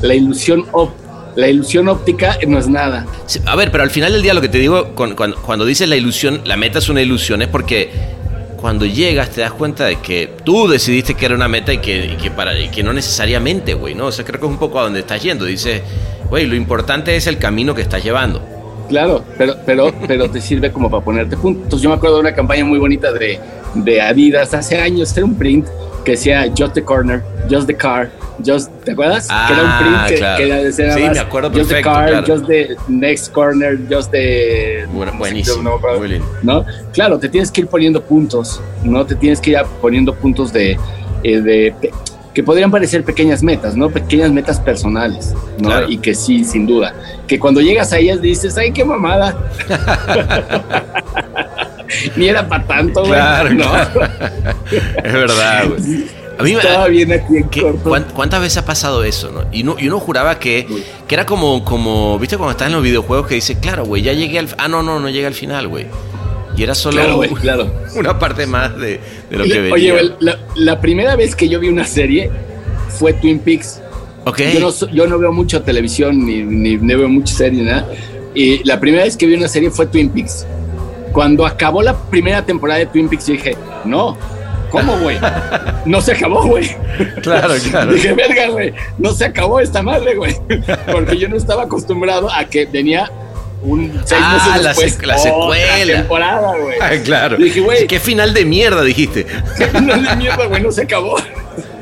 [0.00, 0.94] La ilusión, op-
[1.36, 3.06] la ilusión óptica no es nada.
[3.44, 5.96] A ver, pero al final del día lo que te digo, cuando, cuando dices la
[5.96, 7.90] ilusión, la meta es una ilusión, es porque
[8.56, 12.16] cuando llegas te das cuenta de que tú decidiste que era una meta y que,
[12.22, 14.06] que, para, y que no necesariamente, güey, ¿no?
[14.06, 15.44] O sea, creo que es un poco a donde estás yendo.
[15.44, 15.82] Dices,
[16.30, 18.42] güey, lo importante es el camino que estás llevando.
[18.88, 21.80] Claro, pero, pero, pero te sirve como para ponerte puntos.
[21.80, 23.38] Yo me acuerdo de una campaña muy bonita de,
[23.74, 25.66] de Adidas hace años, era un print
[26.04, 28.10] que decía Just the corner, just the car,
[28.44, 29.26] just, ¿te acuerdas?
[29.30, 30.38] Ah, que era un print que, claro.
[30.38, 32.26] que decía Sí, más, me acuerdo Just the car, claro.
[32.26, 34.86] just the next corner, just the...
[34.92, 36.20] Bueno, buenísimo, no muy.
[36.42, 36.64] ¿no?
[36.92, 39.04] Claro, te tienes que ir poniendo puntos, ¿no?
[39.06, 40.78] Te tienes que ir poniendo puntos de,
[41.22, 41.74] eh, de
[42.34, 43.88] que podrían parecer pequeñas metas, ¿no?
[43.90, 45.68] Pequeñas metas personales, ¿no?
[45.68, 45.88] Claro.
[45.88, 46.92] Y que sí, sin duda,
[47.28, 49.36] que cuando llegas a ellas dices, ay, qué mamada.
[52.16, 53.12] Ni era para tanto, güey.
[53.12, 53.64] Claro, no.
[53.64, 54.10] claro.
[55.04, 56.04] Es verdad, güey.
[56.36, 57.88] A mí me- Estaba bien aquí en ¿Qué- corto.
[57.88, 59.44] cuán- ¿Cuántas veces ha pasado eso, no?
[59.52, 60.66] Y uno, y uno juraba que,
[61.06, 64.12] que era como, como, ¿viste cuando estás en los videojuegos que dice, claro, güey, ya
[64.12, 64.48] llegué al...
[64.58, 65.86] Ah, no, no, no llegué al final, güey.
[66.56, 67.70] Y era solo Claro, güey, claro.
[67.96, 69.74] una parte más de, de lo que venía.
[69.94, 72.30] Oye, la, la primera vez que yo vi una serie
[72.88, 73.80] fue Twin Peaks.
[74.24, 74.40] ok.
[74.54, 77.68] Yo no, so- yo no veo mucho televisión ni, ni, ni veo mucha serie, ni
[77.68, 77.88] nada.
[78.34, 80.46] Y la primera vez que vi una serie fue Twin Peaks.
[81.12, 84.16] Cuando acabó la primera temporada de Twin Peaks, yo dije, no,
[84.70, 85.18] ¿cómo, güey?
[85.86, 86.68] No se acabó, güey.
[87.22, 87.92] Claro, claro.
[87.92, 90.34] Dije, verga, güey, no se acabó esta madre, güey.
[90.92, 93.10] Porque yo no estaba acostumbrado a que venía
[93.64, 95.92] un seis Ah, meses la después sec- la otra secuela.
[95.94, 96.76] temporada, güey.
[96.80, 97.36] Ah, claro.
[97.36, 99.26] Dije, güey, Qué final de mierda, dijiste.
[99.82, 101.16] no de mierda, güey, no se acabó.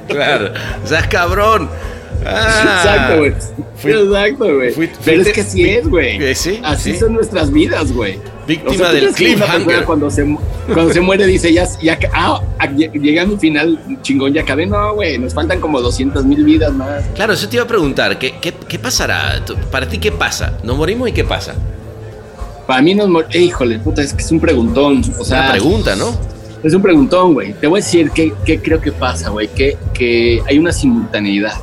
[0.08, 0.52] Claro.
[0.84, 1.68] O sea, cabrón.
[2.24, 2.80] Ah.
[2.82, 3.32] Exacto, güey.
[3.84, 4.90] Exacto, güey.
[5.04, 6.22] Pero es que así es, güey.
[6.22, 6.98] Eh, sí, Así sí.
[7.00, 8.18] son nuestras vidas, güey.
[8.52, 9.84] Víctima O sea, ¿tú del cliffhanger.
[9.84, 10.24] Cuando se,
[10.72, 14.42] cuando se muere dice, ya, ya, ah, ah, lle- llegando a un final chingón, ya
[14.42, 14.66] acabé.
[14.66, 17.04] No, güey, nos faltan como 200 mil vidas más.
[17.14, 18.18] Claro, eso te iba a preguntar.
[18.18, 19.42] ¿Qué, qué, qué pasará?
[19.70, 20.58] Para ti, ¿qué pasa?
[20.62, 21.54] ¿Nos morimos y qué pasa?
[22.66, 25.02] Para mí nos mor- eh, híjole, puta, es que es un preguntón.
[25.18, 26.14] O sea, Una pregunta, ¿no?
[26.62, 27.54] es un preguntón, güey.
[27.54, 29.48] Te voy a decir qué, qué creo que pasa, güey.
[29.48, 31.54] Que, que hay una simultaneidad.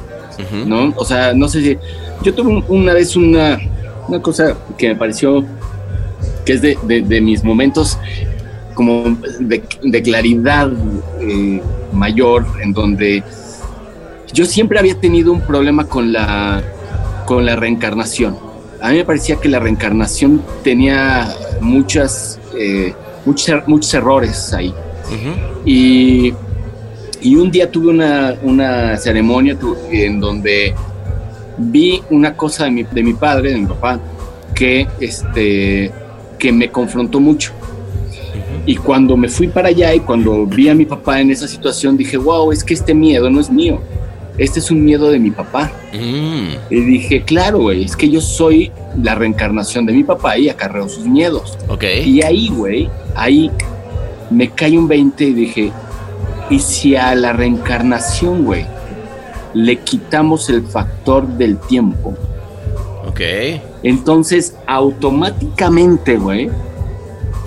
[0.65, 0.93] ¿no?
[0.95, 1.78] O sea, no sé si.
[2.23, 3.60] Yo tuve un- una vez una,
[4.08, 5.45] una cosa que me pareció
[6.50, 8.00] que es de, de- de mis momentos
[8.74, 10.72] como de, de claridad
[11.22, 11.62] eh,
[11.94, 13.24] mayor, en donde
[14.34, 16.64] yo siempre había tenido un problema con la,
[17.28, 18.36] con la reencarnación.
[18.82, 21.30] A mí me parecía que la reencarnación tenía
[21.62, 22.94] muchas, eh,
[23.26, 24.74] muchos, er- muchos errores ahí.
[25.66, 26.34] Y,
[27.22, 29.56] y un día tuve una, una ceremonia
[29.92, 30.74] en donde
[31.60, 34.00] vi una cosa de mi, de mi padre, de mi papá,
[34.56, 35.92] que, este,
[36.39, 37.52] que me confrontó mucho.
[38.65, 41.97] Y cuando me fui para allá y cuando vi a mi papá en esa situación,
[41.97, 43.80] dije, wow, es que este miedo no es mío.
[44.38, 45.71] Este es un miedo de mi papá.
[45.93, 46.73] Mm.
[46.73, 48.71] Y dije, claro, güey, es que yo soy
[49.02, 51.58] la reencarnación de mi papá y acarreo sus miedos.
[51.67, 51.84] Ok.
[52.06, 53.52] Y ahí, güey, ahí
[54.30, 55.71] me cae un 20 y dije,
[56.49, 58.65] ¿y si a la reencarnación, güey,
[59.54, 62.15] le quitamos el factor del tiempo?
[63.08, 63.21] Ok.
[63.84, 66.50] Entonces, automáticamente, güey,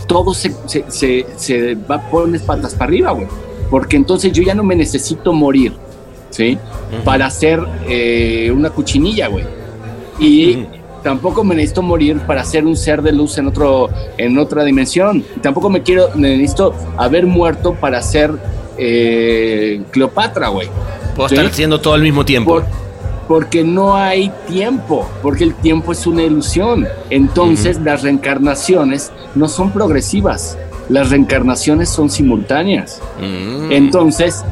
[0.06, 3.26] todo se, se, se, se va a poner patas para arriba, güey.
[3.70, 5.72] Porque entonces yo ya no me necesito morir,
[6.30, 6.58] ¿sí?
[7.04, 9.44] Para hacer eh, una cuchinilla, güey.
[10.18, 10.66] Y
[11.02, 15.24] tampoco me necesito morir para ser un ser de luz en, otro, en otra dimensión.
[15.36, 18.32] Y tampoco me quiero, me necesito haber muerto para ser
[18.76, 20.68] eh, Cleopatra, güey.
[21.16, 21.34] Puedo ¿Sí?
[21.36, 22.54] estar haciendo todo al mismo tiempo.
[22.60, 22.81] Por-
[23.28, 26.86] porque no hay tiempo, porque el tiempo es una ilusión.
[27.10, 30.58] Entonces las reencarnaciones no son progresivas,
[30.88, 33.00] las reencarnaciones son simultáneas.
[33.20, 33.72] Mm.
[33.72, 34.44] Entonces,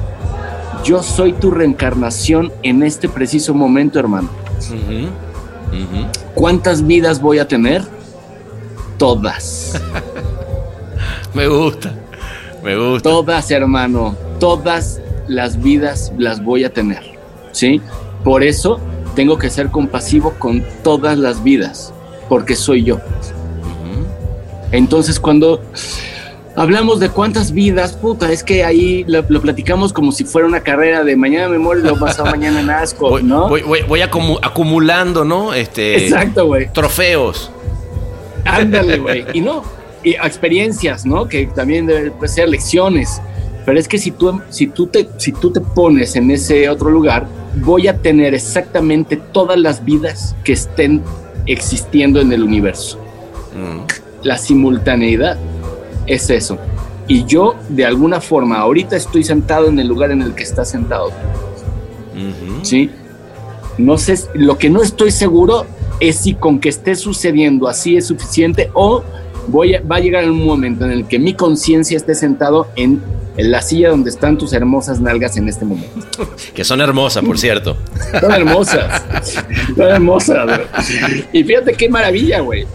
[0.85, 4.31] yo soy tu reencarnación en este preciso momento, hermano.
[6.35, 7.83] ¿Cuántas vidas voy a tener?
[8.99, 9.81] Todas.
[11.35, 11.95] Me gusta.
[12.63, 13.09] Me gusta.
[13.09, 14.17] Todas, hermano.
[14.39, 17.03] Todas las vidas las voy a tener.
[17.53, 17.81] ¿Sí?
[18.25, 18.79] Por eso
[19.15, 21.93] tengo que ser compasivo con todas las vidas,
[22.29, 22.99] porque soy yo.
[24.73, 25.61] Entonces, cuando
[26.55, 30.61] hablamos de cuántas vidas, puta, es que ahí lo, lo platicamos como si fuera una
[30.61, 33.49] carrera de mañana me muero y lo pasado mañana nazco, Voy, ¿no?
[33.49, 35.53] voy, voy- voy acumu- acumulando, ¿no?
[35.55, 36.73] Este, Exacto, güey.
[36.73, 37.51] Trofeos.
[38.45, 39.25] Ándale, güey.
[39.33, 39.65] Y no,
[40.05, 41.27] y experiencias, ¿no?
[41.27, 43.21] Que también deben puede ser lecciones.
[43.67, 46.91] Pero es que si tú, si, tú te, si tú te pones en ese otro
[46.91, 51.03] lugar, voy a tener exactamente todas las vidas que estén
[51.47, 52.99] existiendo en el universo.
[53.55, 54.25] Mm.
[54.25, 55.39] La simultaneidad
[56.07, 56.59] es eso.
[57.09, 60.71] Y yo, de alguna forma, ahorita estoy sentado en el lugar en el que estás
[60.71, 61.11] sentado.
[62.63, 62.91] ¿sí?
[63.79, 65.67] No sé, lo que no estoy seguro
[66.01, 69.03] es si con que esté sucediendo así es suficiente o
[69.49, 73.03] voy a- va a llegar un momento en el que mi conciencia esté sentado en,
[73.37, 76.07] en la silla donde están tus hermosas nalgas en este momento.
[76.55, 77.77] Que son hermosas, por cierto.
[78.21, 79.03] Son hermosas,
[79.77, 80.45] son hermosas.
[80.47, 81.25] güey.
[81.33, 82.67] Y fíjate qué maravilla, güey.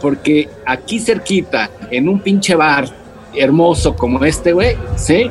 [0.00, 2.86] Porque aquí cerquita, en un pinche bar
[3.34, 5.30] hermoso como este, güey, ¿sí?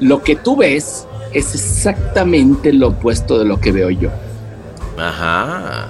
[0.00, 4.10] Lo que tú ves es exactamente lo opuesto de lo que veo yo.
[4.98, 5.88] Ajá.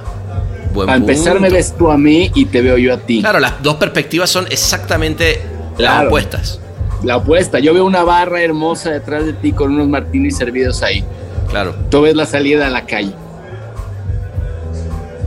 [0.73, 1.41] Buen Para empezar, punto.
[1.41, 3.21] me ves tú a mí y te veo yo a ti.
[3.21, 5.41] Claro, las dos perspectivas son exactamente
[5.79, 6.09] las Claro.
[6.09, 6.61] opuestas.
[7.03, 7.59] La opuesta.
[7.59, 11.03] Yo veo una barra hermosa detrás de ti con unos martinis servidos ahí.
[11.49, 11.75] Claro.
[11.91, 13.13] Tú ves la salida a la calle.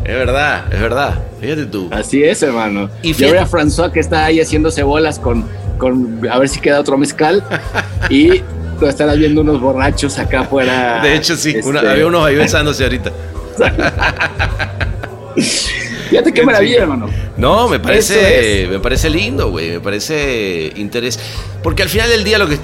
[0.06, 1.20] Es verdad, es verdad.
[1.42, 1.88] Fíjate tú.
[1.92, 2.90] Así es, hermano.
[3.02, 5.46] Y yo veo a François que está ahí haciéndose bolas con,
[5.78, 7.44] con a ver si queda otro mezcal.
[8.10, 8.42] y
[8.80, 11.02] tú estarás viendo unos borrachos acá afuera.
[11.02, 11.52] De hecho, sí.
[11.56, 13.12] este, una- había unos ahí besándose ahorita.
[16.10, 17.08] Fíjate qué maravilla, hermano.
[17.38, 19.72] No, me parece, me parece lindo, güey.
[19.72, 21.20] Me parece interés.
[21.64, 22.60] Porque al final del día lo que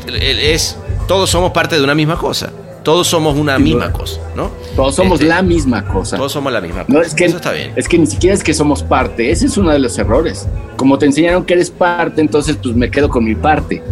[0.54, 0.78] es,
[1.08, 2.52] todos somos parte de una misma cosa.
[2.84, 4.52] Todos somos una misma cosa, ¿no?
[4.76, 6.16] Todos somos Este, la misma cosa.
[6.16, 6.94] Todos somos la misma cosa.
[6.98, 7.74] No, es que, Eso está bien.
[7.76, 10.48] es que ni siquiera es que somos parte, ese es uno de los errores.
[10.78, 13.84] Como te enseñaron que eres parte, entonces pues me quedo con mi parte.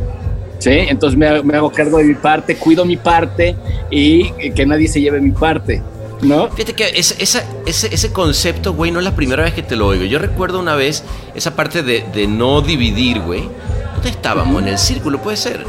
[0.59, 0.71] ¿Sí?
[0.71, 3.55] Entonces me hago cargo de mi parte, cuido mi parte
[3.91, 5.83] y que nadie se lleve mi parte,
[6.21, 6.49] ¿no?
[6.49, 9.75] Fíjate que ese, esa- ese, ese concepto, güey, no es la primera vez que te
[9.75, 10.03] lo oigo.
[10.05, 11.03] Yo recuerdo una vez
[11.35, 13.49] esa parte de, de no dividir, güey.
[13.93, 14.61] ¿Dónde estábamos?
[14.61, 15.65] En el círculo, puede ser.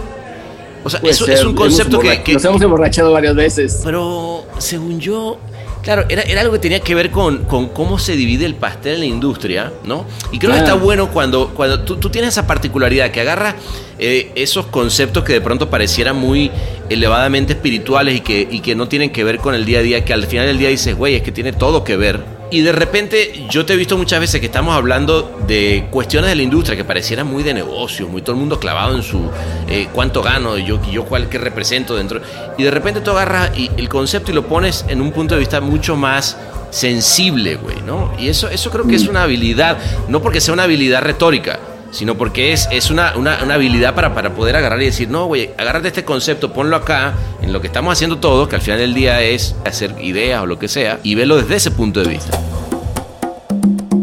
[0.84, 3.80] O sea, eso ser, es un concepto que, que- Nos hemos emborrachado varias veces.
[3.84, 5.38] Pero según yo,
[5.82, 8.94] claro, era, era algo que tenía que ver con, con cómo se divide el pastel
[8.94, 10.04] en la industria, ¿no?
[10.32, 13.56] Y creo que está bueno cuando, cuando tú, tú tienes esa particularidad que agarra
[13.98, 16.50] eh, esos conceptos que de pronto parecieran muy
[16.88, 20.04] elevadamente espirituales y que, y que no tienen que ver con el día a día,
[20.04, 22.37] que al final del día dices, güey, es que tiene todo que ver.
[22.50, 26.36] Y de repente yo te he visto muchas veces que estamos hablando de cuestiones de
[26.36, 29.30] la industria que parecieran muy de negocio, muy todo el mundo clavado en su
[29.68, 32.22] eh, cuánto gano, yo, yo cuál que represento dentro.
[32.56, 35.40] Y de repente tú agarras y el concepto y lo pones en un punto de
[35.40, 36.38] vista mucho más
[36.70, 38.12] sensible, güey, ¿no?
[38.18, 41.58] Y eso, eso creo que es una habilidad, no porque sea una habilidad retórica,
[41.90, 45.26] sino porque es, es una, una, una habilidad para, para poder agarrar y decir, no,
[45.26, 48.78] güey, agárrate este concepto, ponlo acá, en lo que estamos haciendo todos, que al final
[48.78, 52.08] del día es hacer ideas o lo que sea, y verlo desde ese punto de
[52.08, 52.38] vista.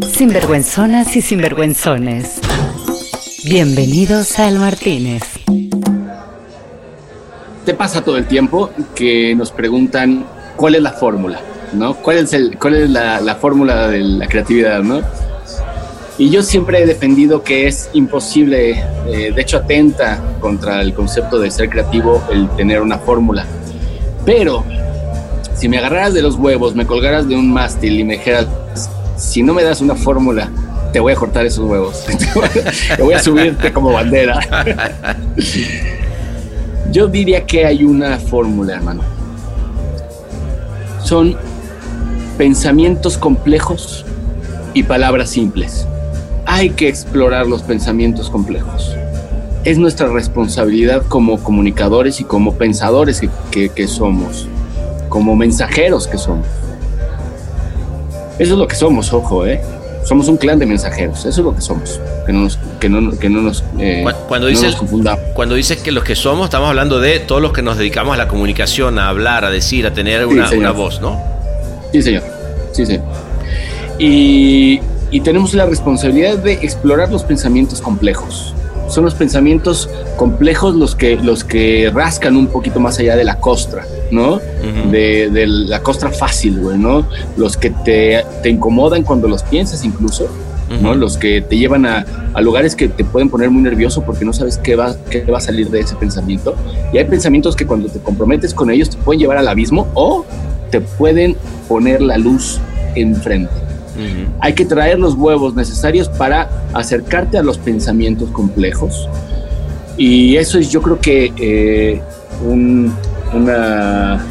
[0.08, 2.40] Sinvergüenzonas y sinvergüenzones.
[3.44, 5.22] Bienvenidos al Martínez.
[7.64, 10.24] Te pasa todo el tiempo que nos preguntan
[10.56, 11.40] cuál es la fórmula,
[11.72, 11.94] ¿no?
[11.96, 15.02] ¿Cuál es, el, cuál es la, la fórmula de la creatividad, ¿no?
[16.18, 21.38] Y yo siempre he defendido que es imposible, eh, de hecho atenta contra el concepto
[21.38, 23.44] de ser creativo el tener una fórmula.
[24.24, 24.64] Pero
[25.54, 28.46] si me agarraras de los huevos, me colgaras de un mástil y me dijeras,
[29.16, 30.50] si no me das una fórmula,
[30.92, 32.04] te voy a cortar esos huevos.
[32.96, 34.40] te voy a subirte como bandera.
[36.92, 39.02] Yo diría que hay una fórmula, hermano.
[41.02, 41.36] Son
[42.38, 44.04] pensamientos complejos
[44.72, 45.86] y palabras simples.
[46.46, 48.94] Hay que explorar los pensamientos complejos.
[49.64, 54.46] Es nuestra responsabilidad como comunicadores y como pensadores que, que- que somos,
[55.08, 56.46] como mensajeros que somos.
[58.38, 59.60] Eso es lo que somos, ojo, ¿eh?
[60.04, 62.00] Somos un clan de mensajeros, eso es lo que somos.
[62.26, 65.20] Que no nos, que no, que no nos, eh, Cu- Cuando no nos confundamos.
[65.34, 68.16] cuando dices que los que somos, estamos hablando de todos los que nos dedicamos a
[68.18, 71.20] la comunicación, a hablar, a decir, a tener Sí, una voz, ¿no?
[71.90, 72.22] Sí, señor.
[72.70, 73.02] Sí, señor.
[73.98, 74.80] Y,
[75.10, 78.54] y tenemos la responsabilidad de explorar los pensamientos complejos.
[78.88, 83.40] Son los pensamientos complejos los que, los que rascan un poquito más allá de la
[83.40, 84.40] costra, ¿no?
[84.90, 87.04] De, de la costra fácil, güey, ¿no?
[87.36, 90.28] Los que te, te incomodan cuando los piensas incluso,
[90.80, 90.94] ¿no?
[90.94, 94.32] Los que te llevan a, a lugares que te pueden poner muy nervioso porque no
[94.32, 96.54] sabes qué va, qué va a salir de ese pensamiento.
[96.92, 100.24] Y hay pensamientos que cuando te comprometes con ellos te pueden llevar al abismo o
[100.70, 101.36] te pueden
[101.68, 102.60] poner la luz
[102.94, 103.65] enfrente.
[104.40, 109.08] Hay que traer los huevos necesarios para acercarte a los pensamientos complejos.
[109.96, 112.02] Y eso es yo creo que eh,
[112.46, 112.92] un-
[113.32, 114.24] una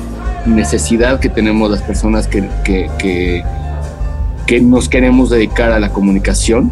[0.45, 2.43] necesidad que tenemos las personas que,
[4.61, 6.71] nos queremos dedicar a la comunicación.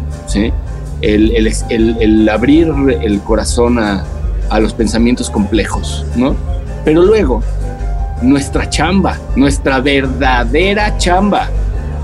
[1.02, 4.04] el abrir el corazón a,
[4.48, 6.06] a los pensamientos complejos.
[6.16, 6.34] ¿no?
[6.84, 7.42] Pero luego,
[8.22, 11.50] nuestra chamba, nuestra verdadera chamba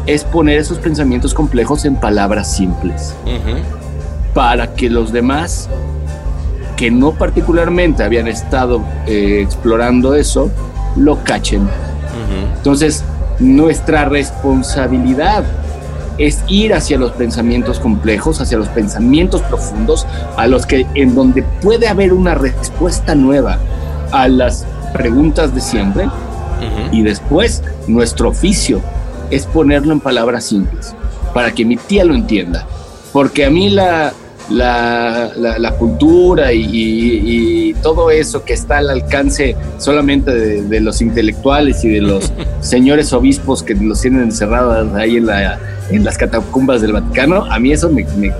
[0.06, 3.14] es poner esos pensamientos complejos en palabras simples.
[4.34, 5.68] Para que los demás
[6.76, 10.50] que no particularmente habían estado eh, explorando eso
[10.96, 11.68] lo cachen.
[12.56, 13.04] Entonces,
[13.38, 15.44] nuestra responsabilidad
[16.18, 21.42] es ir hacia los pensamientos complejos, hacia los pensamientos profundos, a los que en donde
[21.62, 23.58] puede haber una respuesta nueva
[24.12, 26.08] a las preguntas de siempre
[26.92, 28.82] y después nuestro oficio
[29.30, 30.94] es ponerlo en palabras simples
[31.34, 32.66] para que mi tía lo entienda.
[33.12, 34.12] Porque a mí la,
[34.48, 40.62] la, la- la cultura y, y- y todo eso que está al alcance solamente de,
[40.62, 45.58] de los intelectuales y de los señores obispos que los tienen encerrados ahí en, la,
[45.90, 48.32] en las catacumbas del Vaticano, a mí eso me, me,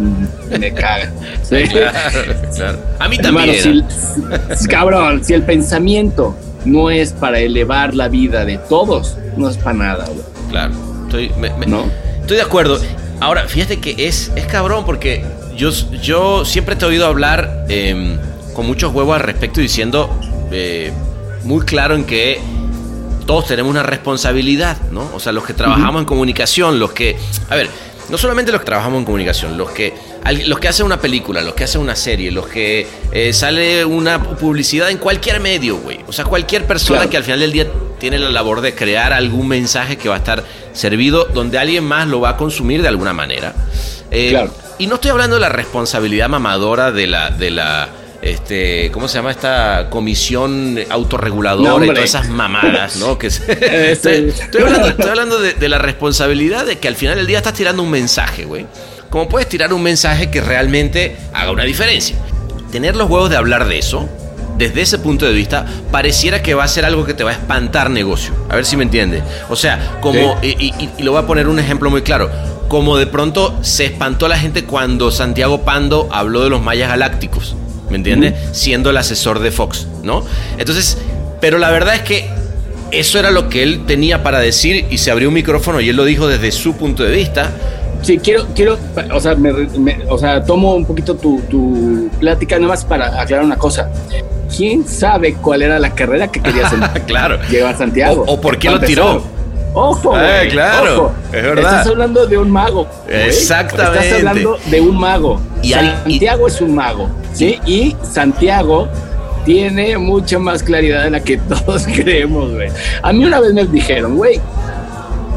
[0.59, 1.11] me caga.
[1.43, 1.57] ¿sí?
[1.71, 1.93] Claro,
[2.57, 2.79] claro.
[2.99, 3.55] A mí también.
[3.55, 3.83] si,
[4.57, 9.57] si- cabrón, si el pensamiento no es para elevar la vida de todos, no es
[9.57, 10.75] para nada, güey, Claro.
[11.05, 11.91] Estoy, me- me- ¿no?
[12.21, 12.79] estoy de acuerdo.
[13.21, 15.25] Ahora, fíjate que es, es cabrón porque
[15.57, 15.71] yo,
[16.03, 18.19] yo siempre te he oído hablar eh,
[18.55, 20.19] con muchos huevos al respecto diciendo
[20.51, 20.93] eh,
[21.45, 22.41] muy claro en que
[23.27, 25.09] todos tenemos una responsabilidad, ¿no?
[25.15, 27.17] O sea, los que trabajamos en comunicación, los que...
[27.49, 27.69] A ver,
[28.09, 29.95] no solamente los que trabajamos en comunicación, los que,
[30.47, 34.21] los que hacen una película, los que hacen una serie, los que eh, sale una
[34.21, 36.01] publicidad en cualquier medio, güey.
[36.09, 37.11] O sea, cualquier persona Claro.
[37.11, 37.67] que al final del día
[38.01, 42.09] tiene la labor de crear algún mensaje que va a estar servido donde alguien más
[42.09, 43.55] lo va a consumir de alguna manera.
[44.11, 44.53] Eh, Claro.
[44.79, 47.89] Y no estoy hablando de la responsabilidad mamadora de la, de la,
[48.23, 53.19] este, ¿cómo se llama esta comisión autorreguladora No, y todas esas mamadas, ¿no?
[53.19, 53.53] Que se-
[53.93, 57.27] Este- estoy, estoy hablando, estoy hablando de, de la responsabilidad de que al final del
[57.27, 58.67] día estás tirando un mensaje, güey.
[59.11, 62.17] Como puedes tirar un mensaje que realmente haga una diferencia.
[62.73, 64.09] Tener los huevos de hablar de eso,
[64.61, 67.35] desde ese punto de vista, pareciera que va a ser algo que te va a
[67.35, 68.33] espantar negocio.
[68.49, 69.23] A ver si me entiende.
[69.49, 72.31] O sea, como, y, y- y lo voy a poner un ejemplo muy claro.
[72.69, 77.57] Como de pronto se espantó la gente cuando Santiago Pando habló de los mayas galácticos.
[77.91, 78.37] ¿Me entiende?
[78.53, 80.25] Siendo el asesor de Fox, ¿no?
[80.59, 80.97] Entonces,
[81.41, 82.31] pero la verdad es que
[82.93, 85.97] eso era lo que él tenía para decir y se abrió un micrófono y él
[85.97, 87.51] lo dijo desde su punto de vista.
[88.03, 88.79] Sí, quiero, quiero,
[89.13, 93.21] o sea, me- me- o sea, tomo un poquito tu, tu plática nada más para
[93.21, 93.91] aclarar una cosa.
[94.57, 96.73] ¿Quién sabe cuál era la carrera que querías
[97.07, 97.39] claro.
[97.51, 98.25] llevar Santiago?
[98.27, 99.23] O, o por qué lo tiró.
[99.73, 101.13] Ojo, Eh, güey, claro, ojo.
[101.33, 101.73] es verdad.
[101.79, 102.89] Estás hablando de un mago.
[103.07, 103.29] güey.
[103.29, 103.99] Exactamente.
[104.07, 105.41] Estás hablando de un mago.
[105.63, 107.61] Y al- y- Santiago es un mago, ¿sí?
[107.67, 108.89] Y Santiago
[109.45, 111.37] tiene mucha más claridad de la que
[111.67, 112.69] todos creemos, güey.
[113.03, 114.41] A mí una vez me dijeron, güey,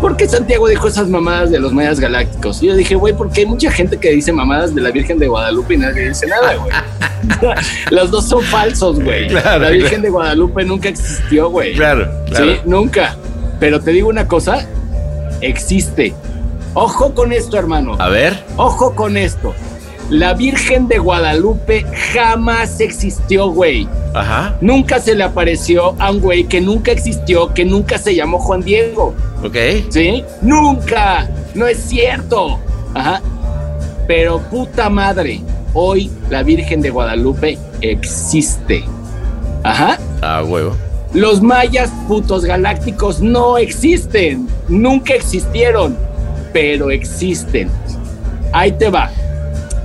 [0.04, 2.62] ¿por qué Santiago dijo esas mamadas de los mayas galácticos?
[2.62, 5.30] Y yo dije, güey, porque hay mucha gente que dice mamadas de la Virgen de
[5.30, 6.74] Guadalupe y nadie dice nada, güey.
[7.90, 9.30] Los dos son falsos, güey.
[9.30, 10.04] Claro, la Virgen claro.
[10.04, 11.74] de Guadalupe nunca existió, güey.
[11.76, 12.46] Claro, claro.
[12.52, 13.16] Sí, nunca.
[13.62, 14.68] Pero te digo una cosa,
[15.40, 16.14] existe.
[16.74, 17.96] Ojo con esto, hermano.
[17.98, 18.44] A ver.
[18.58, 19.56] Ojo con esto.
[20.14, 21.84] La Virgen de Guadalupe
[22.14, 23.88] jamás existió, güey.
[24.14, 24.56] Ajá.
[24.62, 28.62] Nunca se le apareció a un güey que nunca existió, que nunca se llamó Juan
[28.62, 29.16] Diego.
[29.44, 29.56] Ok.
[29.90, 30.24] ¿Sí?
[30.44, 31.28] Nunca.
[31.56, 32.60] No es cierto.
[32.94, 33.24] Ajá.
[34.08, 35.42] Pero puta madre,
[35.74, 38.84] hoy la Virgen de Guadalupe existe.
[39.64, 39.98] Ajá.
[40.22, 40.76] Ah, huevo.
[41.16, 45.98] Los mayas putos galácticos no existen, nunca existieron,
[46.54, 47.72] pero existen.
[48.52, 49.10] Ahí te va.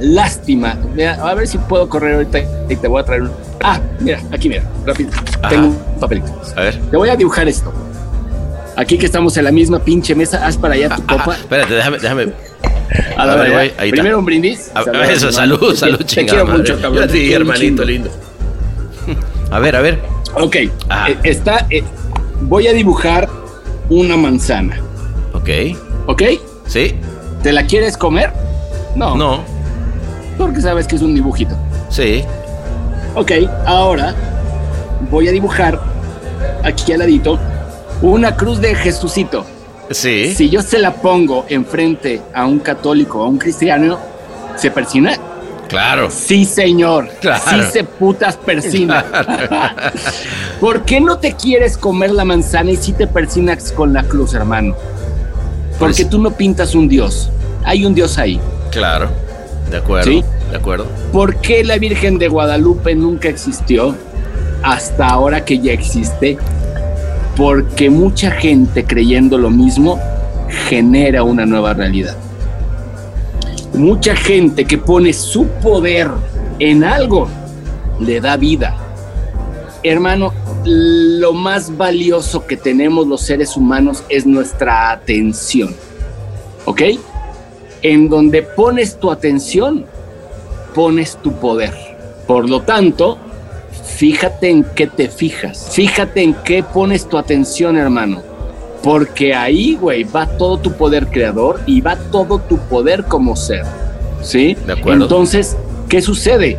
[0.01, 0.77] Lástima.
[0.95, 2.39] Mira, a ver si puedo correr ahorita
[2.69, 3.31] y te voy a traer un.
[3.63, 5.11] Ah, mira, aquí mira, rápido.
[5.43, 5.49] Ajá.
[5.49, 6.29] Tengo un papelito.
[6.57, 6.77] A ver.
[6.91, 7.73] Te voy a dibujar esto.
[8.77, 11.35] Aquí que estamos en la misma pinche mesa, haz para allá tu Ajá, copa.
[11.37, 12.33] espérate, déjame, déjame.
[13.17, 13.83] A ver, está.
[13.91, 14.71] Primero un brindis.
[14.75, 17.07] A- Salud, eso, salud, Te- salud, Te quiero mucho, cabrón.
[17.07, 18.11] Yo ti, hermanito lindo.
[19.51, 19.99] A ver, a ver.
[20.35, 20.71] Ok, eh,
[21.25, 21.67] está.
[21.71, 21.83] eh,
[22.43, 23.29] voy a dibujar
[23.89, 24.79] una manzana.
[25.33, 25.49] Ok.
[26.07, 26.23] ¿Ok?
[26.67, 26.95] ¿Sí?
[27.43, 28.33] ¿Te la quieres comer?
[28.95, 29.17] No.
[29.17, 29.43] No.
[30.39, 31.55] Porque sabes que es un dibujito.
[31.91, 32.25] Sí.
[33.15, 33.33] Ok,
[33.67, 34.15] ahora
[35.11, 35.79] voy a dibujar
[36.65, 37.39] aquí al ladito
[38.01, 39.45] una cruz de Jesucito.
[39.91, 40.33] Sí.
[40.35, 43.99] Si yo se la pongo enfrente a un católico o a un cristiano,
[44.57, 45.17] ¿se persina?
[45.69, 46.09] Claro.
[46.11, 47.09] Sí, señor.
[47.21, 47.43] Claro.
[47.51, 49.05] Sí se putas persina.
[50.61, 54.35] ¿Por qué no te quieres comer la manzana y si te persinas con la cruz,
[54.35, 54.75] hermano?
[55.79, 57.31] Porque Pues- tú no pintas un dios.
[57.65, 58.41] Hay un dios ahí.
[58.71, 59.11] Claro.
[59.71, 60.11] De acuerdo.
[60.11, 60.25] Sí.
[60.51, 60.87] De acuerdo.
[61.13, 63.95] ¿Por qué la Virgen de Guadalupe nunca existió
[64.63, 66.39] hasta ahora que ya existe?
[67.37, 70.01] Porque mucha gente creyendo lo mismo
[70.69, 72.17] genera una nueva realidad.
[73.75, 76.09] Mucha gente que pone su poder
[76.59, 77.29] en algo
[78.01, 78.77] le da vida.
[79.83, 80.33] Hermano,
[80.65, 85.75] lo más valioso que tenemos los seres humanos es nuestra atención.
[86.65, 86.83] ¿Ok?
[87.83, 89.85] En donde pones tu atención,
[90.75, 91.73] pones tu poder.
[92.27, 93.19] Por lo tanto,
[93.97, 95.71] fíjate en qué te fijas.
[95.73, 98.23] Fíjate en qué pones tu atención, hermano.
[98.83, 103.65] Porque ahí, güey, va todo tu poder creador y va todo tu poder como ser.
[104.23, 104.57] ¿Sí?
[104.67, 105.05] De acuerdo.
[105.05, 105.57] Entonces,
[105.89, 106.59] ¿qué sucede?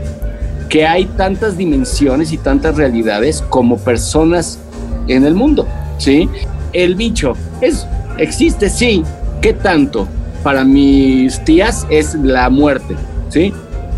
[0.69, 4.59] Que hay tantas dimensiones y tantas realidades como personas
[5.07, 5.67] en el mundo.
[5.97, 6.29] ¿Sí?
[6.73, 7.85] El bicho es,
[8.17, 9.03] existe, sí.
[9.41, 10.07] ¿Qué tanto?
[10.43, 12.95] Para mis tías es la muerte.
[13.29, 13.53] ¿Sí?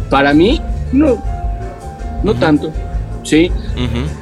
[0.09, 0.61] Para mí,
[0.91, 1.21] no.
[2.23, 2.71] No tanto.
[3.23, 3.51] ¿Sí?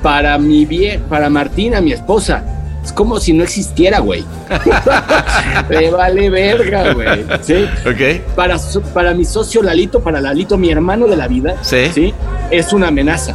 [0.01, 2.43] Para mi bien, para Martina, mi esposa,
[2.83, 4.23] es como si no existiera, güey.
[5.69, 7.25] Me vale verga, güey.
[7.41, 7.65] ¿Sí?
[7.85, 8.21] Ok.
[8.35, 8.57] Para,
[8.93, 12.13] para mi socio Lalito, para Lalito, mi hermano de la vida, Sí.
[12.51, 13.33] Es una amenaza,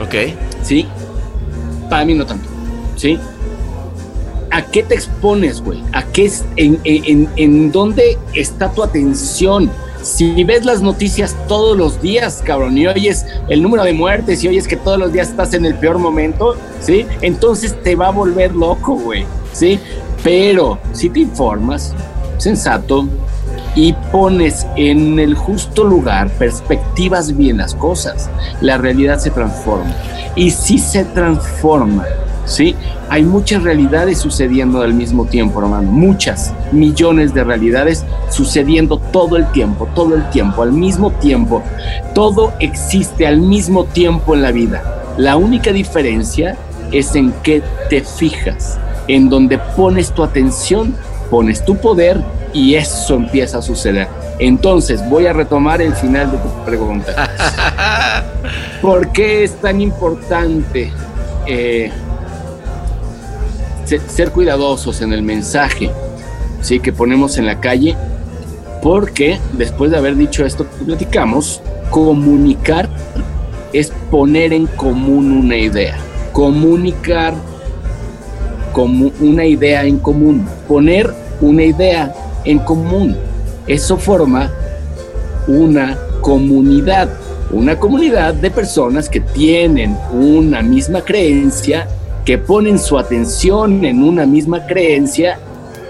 [0.00, 0.14] Ok.
[0.62, 0.86] ¿sí?
[1.90, 2.48] Para mí no tanto,
[2.96, 3.18] ¿sí?
[4.52, 5.82] ¿A qué te expones, güey?
[5.94, 9.70] ¿A qué es, en, en, dónde está tu atención?
[10.02, 14.48] Si ves las noticias todos los días, cabrón, y oyes el número de muertes y
[14.48, 17.06] oyes que todos los días estás en el peor momento, ¿sí?
[17.22, 19.24] Entonces te va a volver loco, güey,
[19.54, 19.80] ¿sí?
[20.22, 21.94] Pero si te informas,
[22.36, 23.08] sensato,
[23.74, 28.28] y pones en el justo lugar, perspectivas bien las cosas,
[28.60, 29.94] la realidad se transforma.
[30.36, 32.04] Y si se transforma,
[32.44, 32.74] ¿sí?
[33.08, 35.90] Hay muchas realidades sucediendo al mismo tiempo, hermano.
[35.90, 41.62] Muchas, millones de realidades sucediendo todo el tiempo, todo el tiempo, al mismo tiempo.
[42.14, 44.82] Todo existe al mismo tiempo en la vida.
[45.16, 46.56] La única diferencia
[46.90, 48.78] es en qué te fijas,
[49.08, 50.94] en donde pones tu atención,
[51.30, 52.22] pones tu poder
[52.52, 54.08] y eso empieza a suceder.
[54.38, 57.30] Entonces voy a retomar el final de tu pregunta.
[58.82, 60.92] ¿Por qué es tan importante
[61.46, 61.92] eh,
[64.00, 65.90] ser cuidadosos en el mensaje
[66.60, 66.80] ¿sí?
[66.80, 67.96] que ponemos en la calle?
[68.82, 72.88] Porque después de haber dicho esto que platicamos, comunicar
[73.72, 75.96] es poner en común una idea.
[76.32, 77.34] Comunicar
[78.72, 80.48] como una idea en común.
[80.66, 82.14] Poner una idea
[82.44, 83.16] en común.
[83.66, 84.50] Eso forma
[85.46, 87.08] una comunidad.
[87.50, 91.86] Una comunidad de personas que tienen una misma creencia,
[92.24, 95.38] que ponen su atención en una misma creencia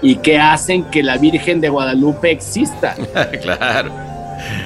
[0.01, 2.95] y que hacen que la Virgen de Guadalupe exista.
[3.41, 3.91] claro.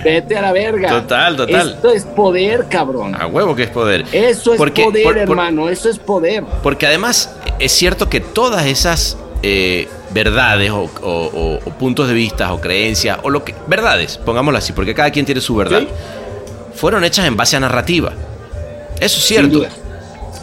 [0.04, 0.90] Vete a la verga.
[0.90, 1.70] Total, total.
[1.76, 3.14] Esto es poder, cabrón.
[3.14, 4.06] A huevo que es poder.
[4.12, 5.70] Eso es Porque- poder, por- por- hermano.
[5.70, 6.44] Eso es poder.
[6.64, 12.16] Porque además es cierto que todas esas eh, verdades o, o- o- o puntos de
[12.16, 15.82] vista o creencias o lo que verdades, pongámoslo así, porque cada quien tiene su verdad,
[15.82, 15.88] Sí.
[16.74, 18.14] fueron hechas en base a narrativa.
[19.00, 19.60] Eso es Sin cierto.
[19.60, 19.70] duda.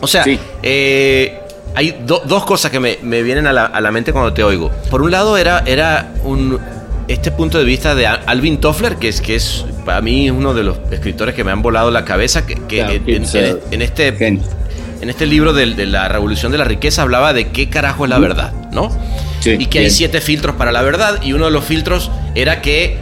[0.04, 0.38] O sea, Sí.
[0.62, 1.38] eh,
[1.74, 4.44] hay do- dos cosas que me, me vienen a la, a la mente cuando te
[4.44, 4.70] oigo.
[4.90, 6.58] Por un lado era, era un,
[7.08, 10.54] este punto de vista de Al- Alvin Toffler, que es, que es para mí uno
[10.54, 13.24] de los escritores que me han volado la cabeza, que, en, en-
[13.70, 14.08] en- este,
[15.00, 18.18] en este libro de, la revolución de la riqueza hablaba de qué carajo es la
[18.18, 18.90] verdad, ¿no?
[19.40, 22.62] Sí, y que hay siete filtros para la verdad y uno de los filtros era
[22.62, 22.98] que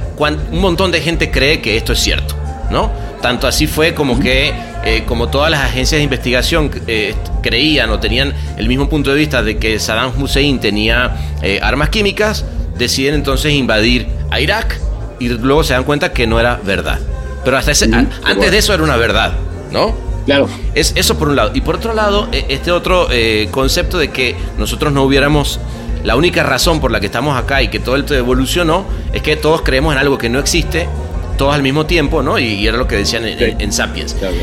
[0.51, 2.35] un montón de gente cree que esto es cierto,
[2.71, 2.91] ¿no?
[3.21, 4.53] Tanto así fue como que,
[4.85, 9.17] eh, como todas las agencias de investigación eh, creían o tenían el mismo punto de
[9.17, 12.45] vista de que Saddam Hussein tenía eh, armas químicas,
[12.79, 14.79] deciden entonces invadir a Irak
[15.21, 16.99] y luego se dan cuenta que no era verdad.
[17.45, 19.33] Pero hasta ese, a- antes de eso era una verdad,
[19.71, 19.95] ¿no?
[20.27, 20.49] Claro.
[20.75, 21.51] Es eso por un lado.
[21.55, 25.59] Y por otro lado, e- este otro eh, concepto de que nosotros no hubiéramos.
[26.05, 29.37] La única razón por la que estamos acá y que todo esto evolucionó es que
[29.37, 30.89] todos creemos en algo que no existe,
[31.39, 32.39] todos al mismo tiempo, ¿no?
[32.41, 33.45] Y, y era lo que decían en, Sí.
[33.45, 34.15] en- en Sapiens.
[34.15, 34.35] claro.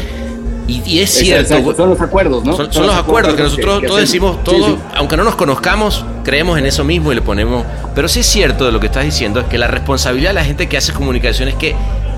[0.70, 1.54] Y, y es cierto.
[1.56, 1.76] exacto.
[1.76, 2.56] Son los acuerdos, ¿no?
[2.56, 4.76] Son, son los acuerdos que nosotros que todos decimos, Sí, todos, sí.
[4.96, 7.66] aunque no nos conozcamos, creemos en eso mismo y le ponemos.
[7.96, 10.46] Pero sí es cierto de lo que estás diciendo, es que la responsabilidad de la
[10.46, 11.76] gente que hace comunicación es que,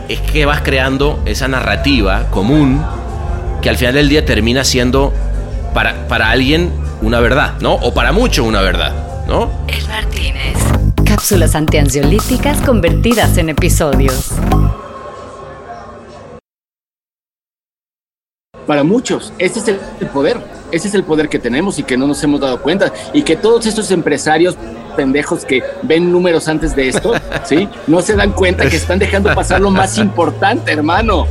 [0.09, 2.83] es que vas creando esa narrativa común
[3.61, 5.13] que al final del día termina siendo
[5.73, 6.71] para, para alguien
[7.01, 7.75] una verdad, ¿no?
[7.75, 8.93] O para muchos una verdad,
[9.27, 9.49] ¿no?
[9.67, 10.57] El Martínez.
[11.05, 14.31] Cápsulas antiansiolíticas convertidas en episodios.
[18.67, 20.60] Para muchos, ese es el poder.
[20.71, 22.91] Ese es el poder que tenemos y que no nos hemos dado cuenta.
[23.13, 24.55] Y que todos estos empresarios
[24.95, 27.13] pendejos que ven números antes de esto,
[27.45, 27.67] ¿sí?
[27.87, 31.27] No se dan cuenta que están dejando pasar lo más importante, hermano.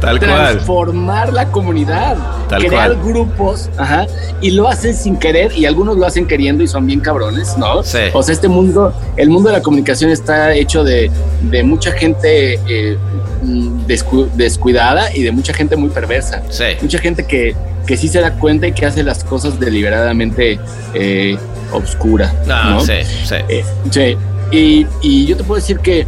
[0.00, 2.16] Tal transformar la comunidad,
[2.48, 3.02] Tal crear cual.
[3.04, 4.06] grupos, ajá,
[4.40, 7.82] y lo hacen sin querer y algunos lo hacen queriendo y son bien cabrones, ¿no?
[7.82, 7.98] Sí.
[8.12, 11.10] O sea, este mundo, el mundo de la comunicación está hecho de,
[11.42, 12.98] de mucha gente eh,
[13.42, 16.42] mm, descu- descuidada y de mucha gente muy perversa.
[16.50, 16.64] Sí.
[16.82, 17.54] Mucha gente que,
[17.86, 20.58] que sí se da cuenta y que hace las cosas deliberadamente
[20.94, 21.36] eh,
[21.72, 22.32] obscura.
[22.46, 22.80] No, ¿no?
[22.80, 23.34] sí, sí.
[23.48, 24.16] Eh, sí,
[24.52, 26.06] y, y yo te puedo decir que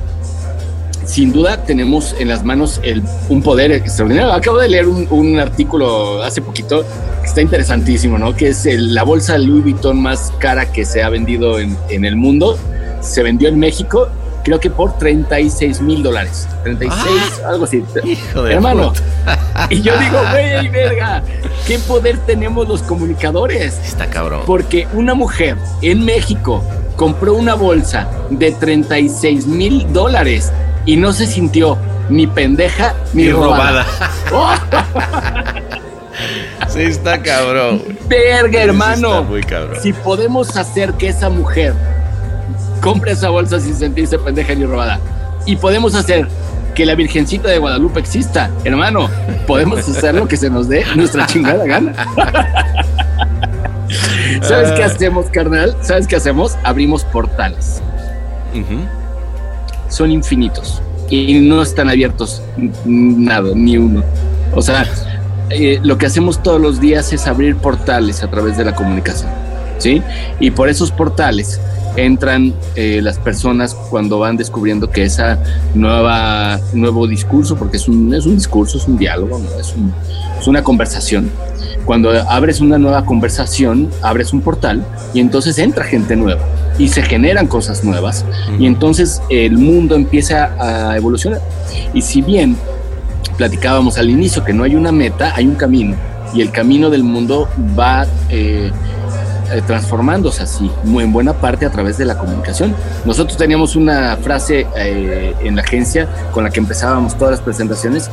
[1.05, 4.33] sin duda tenemos en las manos el- un poder extraordinario.
[4.33, 6.85] Acabo de leer un, un artículo hace poquito
[7.23, 8.35] que está interesantísimo, ¿no?
[8.35, 12.05] Que es el- la bolsa Louis Vuitton más cara que se ha vendido en, en
[12.05, 12.59] el mundo.
[13.01, 14.09] Se vendió en México,
[14.47, 16.47] creo que por 36 mil dólares.
[16.63, 17.83] 36, algo así.
[18.05, 18.93] Hijo de Hermano.
[19.71, 21.21] Y yo digo, güey, verga,
[21.67, 23.77] ¿qué poder tenemos los comunicadores?
[23.85, 24.43] Está cabrón.
[24.47, 26.63] Porque una mujer en México
[26.95, 30.53] compró una bolsa de 36 mil dólares
[30.85, 31.77] y no se sintió
[32.09, 33.85] ni pendeja ni, Y robada.
[34.31, 34.61] robada.
[34.63, 35.67] ¡Oh,
[36.69, 37.83] Sí, está cabrón.
[38.09, 39.09] verga, hermano!
[39.09, 39.81] Está muy cabrón.
[39.83, 41.75] Si podemos hacer que esa mujer
[42.87, 45.01] compre esa bolsa sin sentirse pendeja ni robada
[45.45, 46.29] y podemos hacer
[46.77, 49.11] que la Virgencita de Guadalupe exista, hermano,
[49.45, 51.93] podemos hacer lo que se nos dé nuestra chingada gana.
[54.43, 55.77] ¿Sabes qué hacemos, carnal?
[55.81, 56.57] ¿Sabes qué hacemos?
[56.63, 57.83] Abrimos portales.
[58.53, 58.81] Ujú.
[59.89, 60.81] Son infinitos
[61.11, 62.41] y no están abiertos
[62.85, 64.05] nada, ni uno.
[64.55, 64.87] O sea,
[65.51, 69.31] eh, lo que hacemos todos los días es abrir portales a través de la comunicación,
[69.79, 70.03] ¿sí?
[70.39, 71.61] Y por esos portales
[72.05, 75.39] entran eh, las personas cuando van descubriendo que esa
[75.75, 79.49] nueva nuevo discurso, porque es un, es un discurso, es un diálogo, ¿no?
[79.61, 79.93] es, un-
[80.39, 81.31] es una conversación.
[81.85, 84.85] Cuando abres una nueva conversación, abres un portal
[85.15, 86.41] y entonces entra gente nueva
[86.79, 88.25] y se generan cosas nuevas
[88.59, 91.41] y entonces el mundo empieza a evolucionar.
[91.95, 92.57] Y si bien
[93.37, 95.95] platicábamos al inicio que no hay una meta, hay un camino
[96.35, 98.71] y el camino del mundo va eh,
[99.51, 102.75] eh, transformándose así, muy en buena parte a través de la comunicación.
[103.05, 108.11] Nosotros teníamos una frase eh, en la agencia con la que empezábamos todas las presentaciones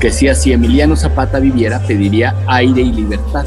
[0.00, 3.46] que decía, si Emiliano Zapata viviera, pediría aire y libertad.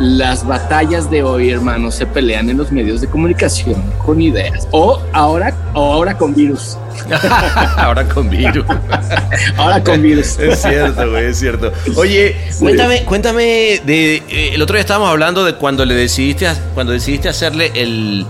[0.00, 4.66] Las batallas de hoy, hermanos, se pelean en los medios de comunicación con ideas.
[4.70, 6.78] O ahora, o ahora con virus.
[7.76, 8.64] Ahora con virus.
[9.58, 10.38] Ahora con virus.
[10.38, 11.70] Es cierto, güey, es cierto.
[11.96, 13.42] Oye, cuéntame, cuéntame
[13.84, 18.26] de eh, el otro día estábamos hablando de cuando le decidiste cuando decidiste hacerle el,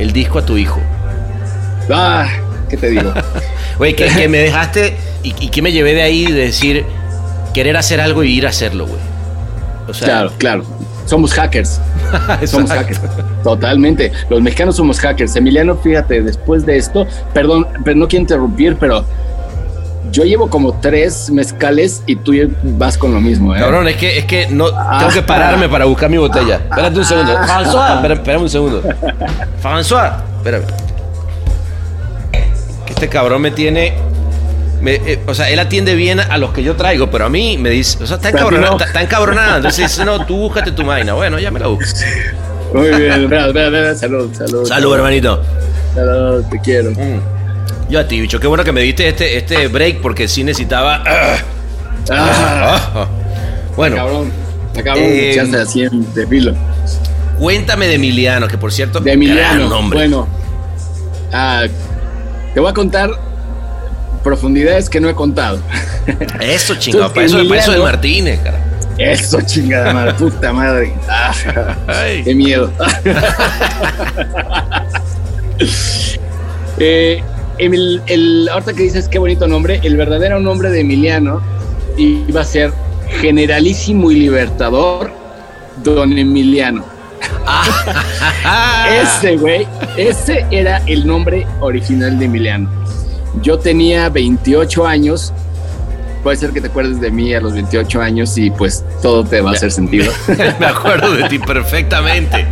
[0.00, 0.80] el disco a tu hijo.
[1.92, 2.28] Ah,
[2.68, 3.12] ¿qué te digo?
[3.78, 6.84] Güey, que, que me dejaste y, y que me llevé de ahí de decir
[7.52, 9.00] querer hacer algo y ir a hacerlo, güey.
[9.88, 10.64] O sea, Claro, claro.
[11.06, 11.80] Somos hackers.
[12.46, 13.00] Somos hackers.
[13.42, 14.10] Totalmente.
[14.30, 15.36] Los mexicanos somos hackers.
[15.36, 19.04] Emiliano, fíjate, después de esto, perdón, pero no quiero interrumpir, pero
[20.10, 22.32] yo llevo como tres mezcales y tú
[22.62, 23.58] vas con lo mismo, ¿eh?
[23.58, 24.66] Cabrón, es que, es que no
[24.98, 26.56] tengo que pararme para buscar mi botella.
[26.56, 27.36] Espérate un segundo.
[27.38, 28.82] François, espera- espérame un segundo.
[29.62, 30.64] François, espérame.
[32.86, 33.94] Que este cabrón me tiene.
[34.84, 37.58] Me- eh, o sea, él atiende bien a los que yo traigo, pero a mí
[37.58, 38.02] me dice.
[38.02, 38.70] O sea, está Pero a ti encabronado.
[38.72, 38.76] no.
[38.76, 39.56] Está, está encabronado.
[39.56, 41.14] Entonces dice, no, tú búscate tu vaina.
[41.14, 41.98] Bueno, ya me la busco.
[42.74, 43.28] Muy bien,
[43.98, 44.66] salud, salud.
[44.66, 45.42] Salud, hermanito.
[45.94, 46.90] Salud, te quiero.
[46.90, 47.20] Mm.
[47.88, 48.38] Yo a ti, bicho.
[48.40, 51.02] Qué bueno que me diste este, este break porque sí necesitaba.
[51.06, 51.36] ah,
[52.10, 53.08] Ah, ah.
[53.76, 54.32] Bueno, cabrón.
[54.74, 56.52] Cabrón, Eh, ya se hacía de filo.
[57.38, 59.00] cuéntame de Emiliano, que por cierto.
[59.00, 59.40] De Emiliano.
[59.40, 59.98] gran nombre.
[60.00, 60.28] Bueno,
[61.32, 61.64] ah,
[62.52, 63.10] te voy a contar
[64.24, 65.60] profundidades que no he contado.
[66.40, 67.06] Eso, chingado.
[67.06, 68.58] Entonces, Para eso, para eso de Martínez, cara.
[68.98, 70.92] Eso, chingada madre, puta madre.
[71.08, 71.32] Ah,
[71.86, 72.22] Ay.
[72.24, 72.72] qué miedo.
[76.78, 77.22] Eh,
[77.58, 81.40] Emil- el, ahorita que dices qué bonito nombre, el verdadero nombre de Emiliano
[81.96, 82.72] iba a ser
[83.20, 85.12] Generalísimo y Libertador
[85.84, 86.84] Don Emiliano.
[88.90, 89.66] Ese, güey,
[89.96, 92.68] ese era el nombre original de Emiliano.
[93.42, 95.32] Yo tenía 28 años.
[96.22, 99.42] Puede ser que te acuerdes de mí a los 28 años y pues todo te
[99.42, 100.10] va a hacer sentido.
[100.58, 102.46] Me acuerdo de ti perfectamente.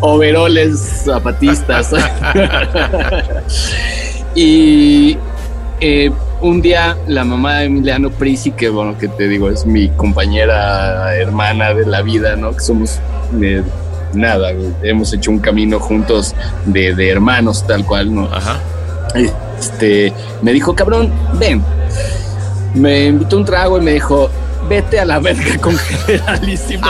[0.00, 1.92] overoles zapatistas.
[4.34, 5.18] y
[5.80, 9.88] eh, un día la mamá de Emiliano Prisi, que bueno, que te digo, es mi
[9.90, 12.52] compañera hermana de la vida, ¿no?
[12.52, 13.00] Que somos
[13.32, 13.62] de
[14.14, 14.72] nada, güey.
[14.82, 16.34] hemos hecho un camino juntos
[16.64, 18.24] de, de hermanos, tal cual, ¿no?
[18.32, 18.60] Ajá.
[19.58, 21.62] Este, me dijo, cabrón, ven.
[22.74, 24.30] Me invitó un trago y me dijo,
[24.68, 26.86] vete a la verga con generalísimo.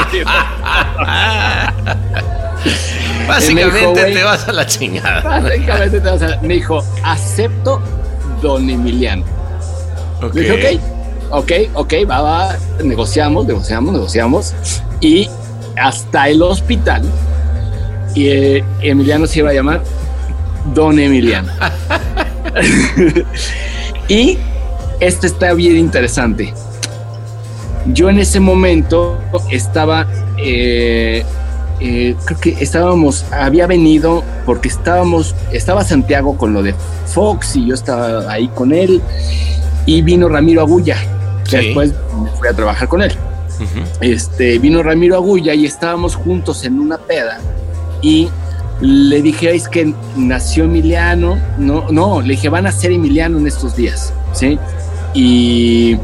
[3.27, 5.21] Básicamente Me dijo, te vas a la chingada.
[5.23, 7.81] Básicamente, te vas a- me dijo, acepto
[8.43, 9.25] don Emiliano.
[10.23, 10.35] Ok.
[10.35, 10.81] Le dije,
[11.31, 11.43] ok,
[11.75, 14.55] ok, ok, va, va, negociamos, negociamos, negociamos.
[15.01, 15.29] Y
[15.81, 17.03] hasta el hospital,
[18.15, 19.81] y eh, Emiliano se iba a llamar
[20.75, 21.53] Don Emiliano.
[24.09, 24.39] y
[25.01, 26.53] esto está bien interesante.
[27.87, 29.19] Yo en ese momento
[29.51, 31.25] estaba, eh,
[31.81, 36.75] eh, creo que estábamos, había venido porque estábamos, estaba Santiago con lo de
[37.07, 39.01] Fox y yo estaba ahí con él
[39.87, 40.97] y vino Ramiro Agulla.
[41.45, 41.67] que Sí.
[41.67, 43.13] Después me fui a trabajar con él.
[44.01, 47.41] Este, vino Ramiro Agulla y estábamos juntos en una peda
[48.03, 48.29] y
[48.81, 51.39] le dije, es que nació Emiliano.
[51.59, 54.59] No, no, le dije, van a ser Emiliano en estos días, ¿sí?
[55.15, 55.97] Y,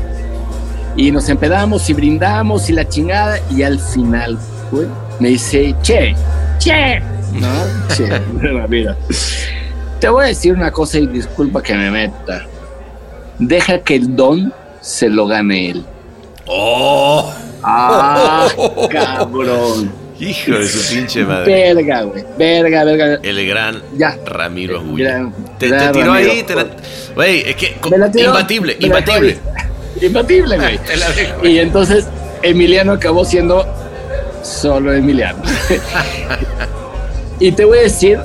[0.97, 4.39] y nos empedamos y brindamos y la chingada y al final,
[4.71, 4.87] güey,
[5.21, 6.15] me dice, che,
[6.59, 7.01] che,
[7.33, 7.49] ¿no?
[7.95, 8.09] Che,
[8.69, 8.97] mira,
[10.01, 12.47] te voy a decir una cosa y disculpa que me meta.
[13.39, 15.85] Deja que el don se lo gane él.
[16.47, 17.33] ¡Oh!
[17.63, 18.49] Ah,
[18.91, 20.04] cabrón.
[20.21, 21.75] Hijo de su pinche madre.
[21.75, 22.25] Verga, güey.
[22.39, 23.19] Verga, verga.
[23.23, 24.17] El gran Ya.
[24.25, 25.11] Ramiro Agulla.
[25.11, 26.13] Gran- Te, tiró Ramiro.
[26.13, 26.43] ahí.
[26.45, 26.67] Te la...
[27.15, 27.77] Güey, es que.
[28.13, 29.39] Tiró, imbatible, imbatible.
[30.01, 30.79] Imbatible, güey.
[31.17, 31.47] Dejo.
[31.47, 32.07] Y entonces
[32.43, 33.67] Emiliano acabó siendo
[34.43, 35.43] solo Emiliano.
[37.41, 38.19] y te voy a decir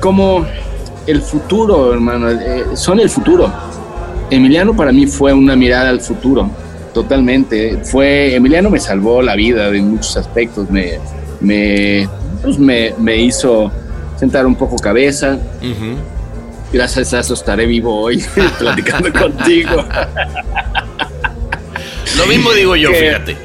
[0.00, 0.46] cómo
[1.06, 3.52] el futuro, hermano, eh, son el futuro.
[4.30, 6.50] Emiliano para mí fue una mirada al futuro,
[7.02, 7.78] totalmente.
[7.84, 10.98] Fue Emiliano me salvó la vida en muchos aspectos, me
[11.40, 12.08] me
[12.42, 13.70] pues me, me hizo
[14.18, 15.38] sentar un poco cabeza.
[16.72, 18.24] Gracias a eso estaré vivo hoy
[18.58, 19.84] platicando contigo.
[22.16, 23.36] Lo mismo digo yo, Que- fíjate.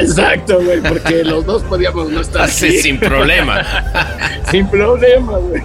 [0.00, 2.78] Exacto, güey, porque los dos podíamos no estar Así aquí.
[2.78, 3.62] sin problema.
[4.50, 5.62] sin problema, güey.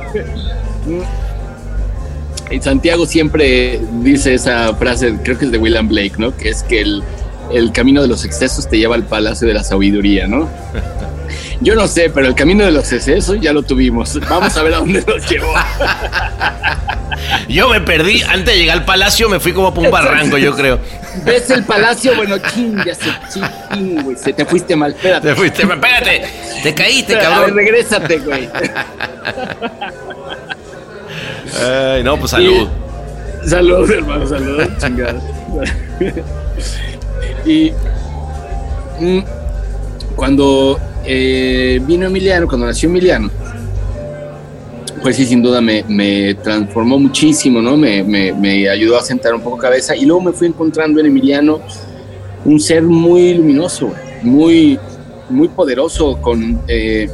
[2.59, 6.35] Santiago siempre dice esa frase, creo que es de William Blake, ¿no?
[6.35, 7.03] Que es que el,
[7.53, 10.49] el camino de los excesos te lleva al palacio de la sabiduría, ¿no?
[11.61, 14.19] Yo no sé, pero el camino de los excesos ya lo tuvimos.
[14.27, 15.53] Vamos a ver a dónde nos llevó.
[17.47, 18.23] Yo me perdí.
[18.23, 20.79] Antes de llegar al palacio me fui como por un barranco, yo creo.
[21.23, 22.15] ¿Ves el palacio?
[22.15, 23.11] Bueno, ching, ya se
[23.71, 24.17] ching, güey.
[24.17, 24.91] Se te fuiste mal.
[24.91, 25.27] Espérate.
[25.27, 25.61] Te fuiste.
[25.61, 26.23] Espérate.
[26.63, 27.55] Te caíste, A ver, cabrón.
[27.55, 28.49] regrésate, güey.
[31.59, 32.67] Ay, no, pues salud.
[33.45, 34.63] Y- salud, hermano, salud.
[34.79, 35.21] Chingada.
[37.45, 37.71] y
[38.99, 39.19] mm,
[40.15, 43.29] cuando eh, vino Emiliano, cuando nació Emiliano,
[45.01, 47.75] pues sí, sin duda me, me transformó muchísimo, ¿no?
[47.75, 51.07] Me, me- me ayudó a sentar un poco cabeza y luego me fui encontrando en
[51.07, 51.59] Emiliano
[52.45, 53.91] un ser muy luminoso,
[54.21, 54.79] muy,
[55.29, 56.61] muy poderoso con...
[56.67, 57.09] eh,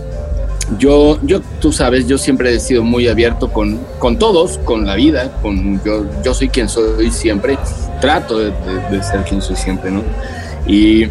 [0.78, 4.96] yo, yo, tú sabes, yo siempre he sido muy abierto con, con todos, con la
[4.96, 7.58] vida, con yo, yo soy quien soy siempre,
[8.02, 8.52] trato de,
[9.04, 10.04] ser quien soy siempre, ¿no?
[10.68, 11.06] Y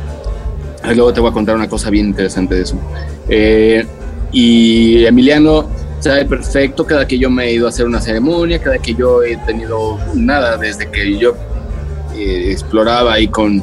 [0.84, 2.76] luego te voy a contar una cosa bien interesante de eso.
[3.28, 3.86] Eh,
[4.30, 5.68] y Emiliano
[6.00, 9.22] sabe perfecto cada que yo me he ido a hacer una ceremonia, cada que yo
[9.22, 11.34] he tenido nada, desde que yo
[12.14, 13.62] eh, exploraba ahí con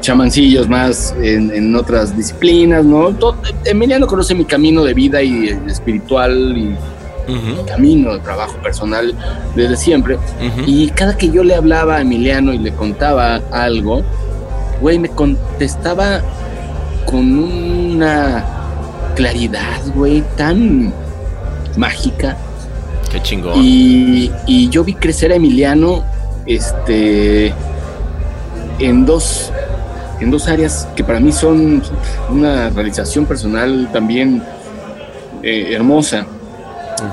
[0.00, 3.10] chamancillos más en, en otras disciplinas, ¿no?
[3.14, 6.74] Todo- Emiliano conoce mi camino de vida y eh, espiritual y
[7.68, 9.14] camino de trabajo personal
[9.54, 10.18] desde siempre.
[10.66, 14.02] Y cada que yo le hablaba a Emiliano y le contaba algo,
[14.80, 16.22] güey, me contestaba
[17.06, 18.44] con una
[19.14, 20.92] claridad, güey, tan
[21.76, 22.36] mágica.
[23.12, 23.52] Qué chingón.
[23.56, 26.02] Y, y yo vi crecer a Emiliano
[26.46, 27.52] este,
[28.80, 29.52] en, dos,
[30.20, 31.82] en dos áreas que para mí son
[32.30, 34.42] una realización personal también
[35.42, 36.26] eh, hermosa,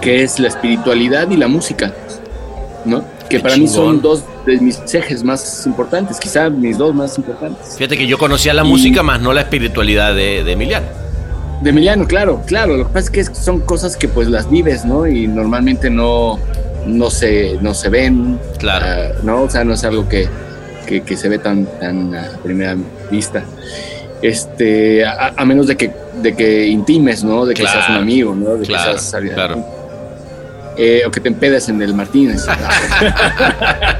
[0.01, 1.93] que es la espiritualidad y la música,
[2.85, 3.03] ¿no?
[3.29, 7.17] Que Qué para mí son dos de mis ejes más importantes, quizá mis dos más
[7.17, 7.75] importantes.
[7.77, 10.87] Fíjate que yo conocía la Y- música más no la espiritualidad de, de Emiliano.
[11.61, 12.77] De Emiliano, claro, claro.
[12.77, 15.07] Lo que pasa es que son cosas que pues las vives, ¿no?
[15.07, 16.39] Y normalmente no,
[16.85, 18.39] no, se, no se ven.
[18.59, 18.85] Claro.
[18.87, 19.41] ah, ¿No?
[19.43, 20.29] O sea, no es algo que,
[20.85, 22.77] que, que se ve tan, tan a primera
[23.09, 23.43] vista.
[24.21, 25.91] Este, a, a menos de que,
[26.21, 27.45] de que intimes, ¿no?
[27.45, 28.55] De que Claro, seas un amigo, ¿no?
[28.55, 29.65] De claro, que seas claro.
[30.79, 32.45] Eh, o que te empedes en el Martínez.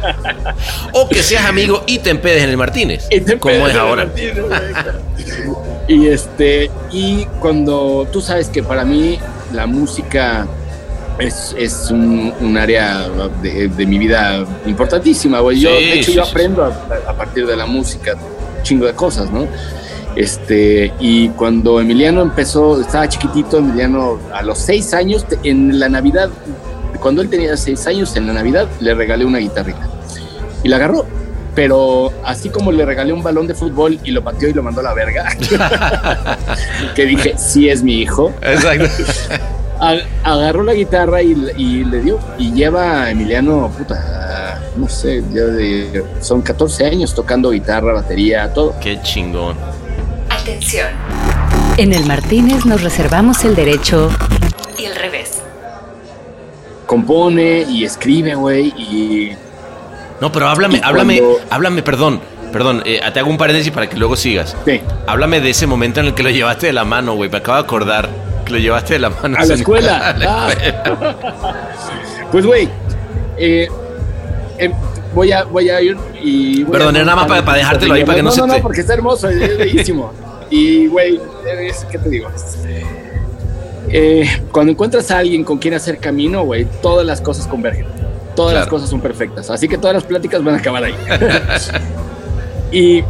[0.93, 3.08] O que seas amigo y te empedes en el Martínez.
[3.39, 4.05] Como es ahora.
[4.05, 4.38] Martínez,
[5.88, 9.20] y este, y cuando tú sabes que para mí
[9.53, 10.45] la música
[11.20, 13.08] es, es un, un área
[13.41, 15.60] de, de mi vida importantísima, güey.
[15.60, 18.16] Yo, Sí, de hecho, sí, yo sí, aprendo a, a partir de la música
[18.68, 19.47] chingo de cosas, ¿no?
[20.15, 26.30] Este, y cuando Emiliano empezó, estaba chiquitito, Emiliano a los seis años, en la Navidad,
[26.99, 29.88] cuando él tenía seis años, en la Navidad le regalé una guitarrita
[30.63, 31.05] y la agarró.
[31.53, 34.82] Pero así como le regalé un balón de fútbol y lo pateó y lo mandó
[34.82, 35.28] a la verga,
[36.95, 38.86] que dije, sí es mi hijo, Exacto.
[40.24, 42.20] agarró la guitarra y, y le dio.
[42.38, 44.16] Y lleva a Emiliano, puta,
[44.78, 48.76] no sé, ya de- son 14 años tocando guitarra, batería, todo.
[48.80, 49.56] Qué chingón.
[50.30, 50.88] Atención.
[51.78, 54.10] En el Martínez nos reservamos el derecho
[54.78, 55.42] y el revés.
[56.86, 59.32] Compone y escribe, güey, y
[60.22, 62.22] No, pero háblame, háblame, cuando- háblame, perdón.
[62.52, 64.56] Perdón, eh, te hago un paréntesis para que luego sigas.
[64.66, 67.30] sí, Háblame de ese momento en el que lo llevaste de la mano, güey.
[67.30, 68.10] Me acabo de acordar
[68.46, 69.38] que lo llevaste de la mano.
[69.38, 69.98] a la escuela.
[70.10, 70.52] A la Ah.
[70.54, 71.16] escuela.
[72.32, 72.70] Pues, güey,
[73.38, 73.68] eh,
[74.58, 74.72] em,
[75.14, 76.64] voy, a, voy a ir y...
[76.66, 78.82] Perdón, nada más para- para dejártelo ahí, para que no se No, te- no, porque
[78.82, 80.12] está hermoso, es bellísimo.
[80.49, 81.20] y, güey,
[81.91, 82.30] ¿qué te digo?
[83.89, 87.86] Eh, cuando encuentras a alguien con quien hacer camino, güey, todas las cosas convergen.
[88.36, 89.49] Todas las cosas son perfectas.
[89.49, 90.93] Así que todas las pláticas van a acabar ahí.
[92.72, 93.03] y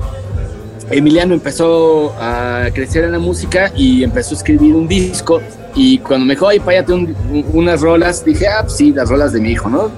[0.89, 5.41] Emiliano empezó a crecer en la música y empezó a escribir un disco.
[5.75, 9.33] Y cuando me dijo, ay, un- un- unas rolas, dije, ah, pues sí, las rolas
[9.33, 9.91] de mi hijo, ¿no?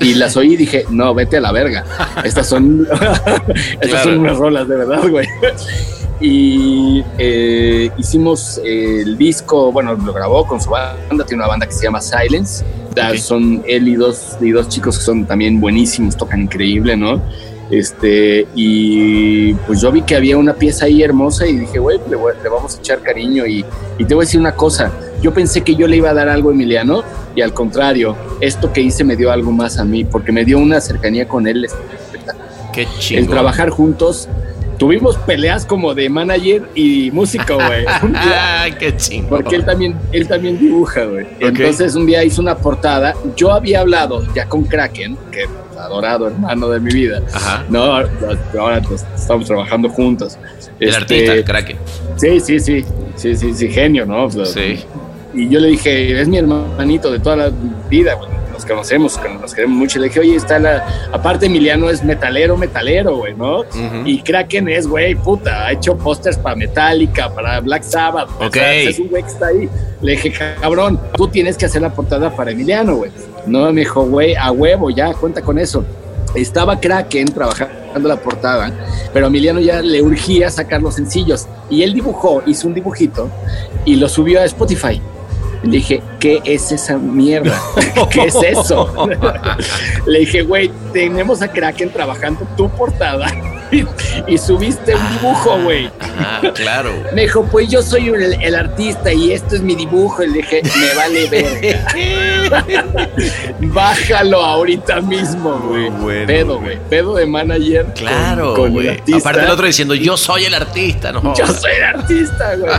[0.00, 1.84] Y las oí y dije, no, vete a la verga.
[2.24, 2.86] Estas son,
[3.80, 4.04] estas Claro.
[4.10, 5.26] son unas rolas de verdad, güey.
[6.20, 11.72] Y eh, hicimos el disco, bueno, lo grabó con su banda, tiene una banda que
[11.72, 12.64] se llama Silence.
[13.00, 13.18] Ah, Ok.
[13.18, 17.22] Son él y dos, y dos chicos que son también buenísimos, tocan increíble, ¿no?
[17.70, 22.16] Este, y pues yo vi que había una pieza ahí hermosa y dije, güey, le,
[22.42, 23.46] le vamos a echar cariño.
[23.46, 23.64] Y,
[23.98, 24.90] y te voy a decir una cosa,
[25.22, 27.02] yo pensé que yo le iba a dar algo a Emiliano
[27.34, 30.58] y al contrario, esto que hice me dio algo más a mí, porque me dio
[30.58, 31.66] una cercanía con él
[32.72, 33.24] Qué chingón.
[33.24, 34.28] el trabajar juntos.
[34.78, 37.84] Tuvimos peleas como de manager y músico, güey.
[38.78, 39.28] Qué chingón.
[39.42, 41.26] Porque él también, él también dibuja, güey.
[41.40, 43.14] Entonces un día hizo una portada.
[43.34, 47.20] Yo había hablado ya con Kraken, que es adorado hermano de mi vida.
[47.34, 47.64] Ajá.
[47.68, 48.82] No, ahora
[49.16, 50.38] estamos trabajando juntos.
[50.78, 51.76] El Este, artista, crack.
[52.16, 52.84] Sí, sí, sí.
[53.16, 54.30] Sí, sí, sí, genio, ¿no?
[54.30, 54.84] Sí.
[55.34, 57.50] Y yo le dije, es mi hermanito de toda la
[57.90, 58.30] vida, güey.
[58.52, 59.98] Nos conocemos, nos queremos mucho.
[59.98, 60.84] Y le dije, oye, está la.
[61.12, 63.60] Aparte, Emiliano es metalero, metalero, güey, ¿no?
[63.60, 64.02] Ujú.
[64.04, 68.28] Y Kraken es, güey, puta, ha hecho pósters para Metallica, para Black Sabbath.
[68.40, 68.54] o Ok.
[68.54, 69.68] sea, es un güey que está ahí.
[70.02, 73.12] Le dije, cabrón, tú tienes que hacer la portada para Emiliano, güey.
[73.46, 75.84] No, me dijo, güey, a huevo, ya, cuenta con eso.
[76.34, 78.70] Estaba Kraken trabajando la portada,
[79.12, 81.46] pero a Emiliano ya le urgía sacar los sencillos.
[81.70, 83.30] Y él dibujó, hizo un dibujito
[83.84, 85.00] y lo subió a Spotify.
[85.62, 87.60] Le dije, ¿qué es esa mierda?
[88.10, 88.94] ¿Qué es eso?
[90.06, 93.26] Le dije, güey, tenemos a Kraken trabajando tu portada
[94.26, 95.90] y subiste un dibujo, güey.
[96.18, 96.90] Ah, claro.
[97.14, 100.22] Me dijo, pues yo soy el, el artista y esto es mi dibujo.
[100.22, 101.86] Y le dije, me vale verga.
[103.60, 105.90] Bájalo ahorita mismo, güey.
[105.90, 106.78] Bueno, pedo, güey.
[106.88, 107.86] Pedo de manager.
[107.94, 109.00] Claro, güey.
[109.14, 111.34] Aparte el otro diciendo, yo soy el artista, ¿no?
[111.34, 112.72] Yo soy el artista, güey.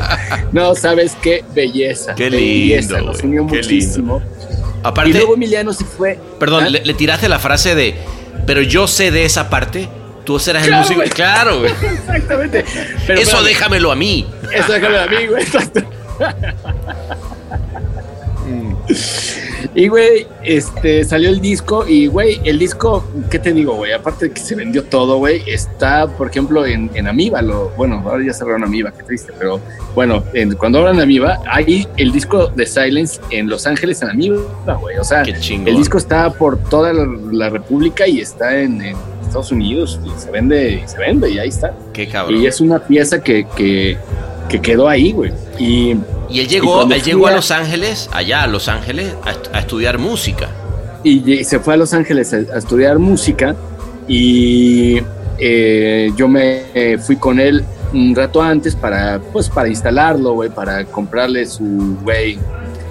[0.52, 1.44] No, ¿sabes qué?
[1.54, 2.16] Belleza.
[2.16, 4.22] Qué Belleza, lindo, Nos güey, unió qué muchísimo.
[4.84, 6.18] Aparte, y luego Emiliano se fue.
[6.40, 6.70] perdón, ¿Ah?
[6.70, 7.96] le, le tiraste la frase de,
[8.46, 9.90] pero yo sé de esa parte,
[10.30, 10.98] tú serás el músico.
[11.00, 11.10] güey.
[11.10, 11.72] Claro, güey.
[11.82, 12.64] Exactamente.
[13.08, 14.28] Pero Eso déjamelo a mí.
[14.54, 15.42] Eso déjame a mí, güey.
[15.42, 15.82] Exacto.
[19.74, 23.92] Y, güey, este, salió el disco y, güey, el disco, ¿qué te digo, güey?
[23.92, 28.04] Aparte de que se vendió todo, güey, está, por ejemplo, en, en Amiba, lo, bueno,
[28.06, 29.60] ahora ya cerraron Amiba, qué triste, pero
[29.96, 34.42] bueno, en- cuando abran Amiba, hay el disco de Silence en Los Ángeles en Amiba,
[34.80, 38.96] güey, o sea, el disco está por toda la, la República y está en, en
[39.30, 41.74] Estados Unidos y se vende, y se vende y ahí está.
[41.94, 42.40] Qué cabrón.
[42.42, 43.98] Y es una pieza que, que,
[44.50, 45.32] que quedó ahí, güey.
[45.58, 45.96] Y
[46.30, 49.60] Y él llegó, él llegó a Los Ángeles, allá a Los Ángeles, a, est- a
[49.60, 50.50] estudiar música.
[51.04, 53.56] y se fue a Los Ángeles a, a estudiar música
[54.08, 55.02] y
[55.38, 57.64] eh, yo me eh, fui con él
[57.94, 62.38] un rato antes para pues para instalarlo, güey, para comprarle su, güey,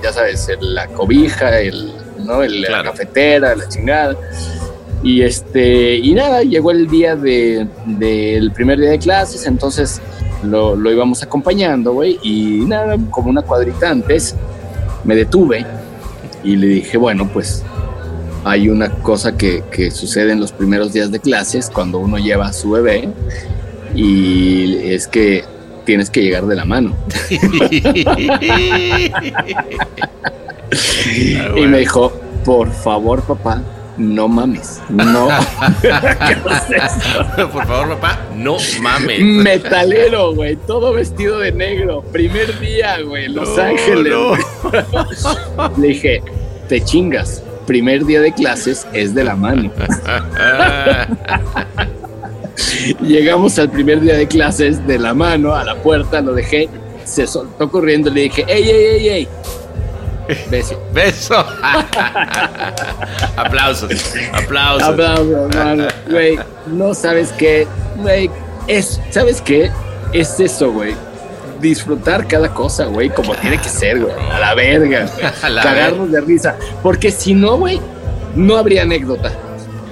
[0.02, 1.92] ya sabes, el- la cobija, el,
[2.24, 2.42] ¿no?
[2.42, 2.84] El- Claro.
[2.84, 4.16] la cafetera, la chingada.
[5.02, 10.00] Y este, y nada, llegó el día de, del primer día de clases, entonces
[10.42, 14.34] lo, lo íbamos acompañando, güey, y nada, como una cuadrita antes,
[15.04, 15.64] me detuve
[16.42, 17.62] y le dije, bueno, pues
[18.44, 22.46] hay una cosa que, que sucede en los primeros días de clases cuando uno lleva
[22.46, 23.08] a su bebé
[23.94, 25.44] y es que
[25.84, 26.94] tienes que llegar de la mano.
[31.56, 32.12] Y me dijo,
[32.44, 33.62] por favor, papá,
[33.98, 35.28] no mames, no.
[37.52, 39.20] Por favor, papá, no mames.
[39.20, 42.02] Metalero, güey, todo vestido de negro.
[42.12, 44.12] Primer día, güey, Los No, Ángeles.
[44.12, 44.34] no.
[45.76, 46.22] Le dije,
[46.68, 47.42] te chingas.
[47.66, 49.70] Primer día de clases es de la mano.
[53.02, 56.68] Llegamos al primer día de clases de la mano a la puerta, lo dejé,
[57.04, 59.28] se soltó corriendo, le dije, ey, ey, ey, ey.
[60.50, 60.80] Beso.
[60.92, 61.34] Beso.
[63.36, 63.90] aplausos.
[64.32, 64.88] Aplausos.
[64.88, 65.84] Aplausos, hermano.
[66.08, 67.66] Güey, no sabes qué,
[67.96, 68.30] güey,
[68.66, 69.70] es, ¿sabes qué?
[70.12, 70.94] Es eso, güey.
[71.60, 74.12] Disfrutar cada cosa, güey, como tiene que ser, güey.
[74.32, 75.26] A la verga, güey.
[75.42, 76.56] A la Cagarnos de risa.
[76.82, 77.80] Porque si no, güey,
[78.34, 79.32] no habría anécdota.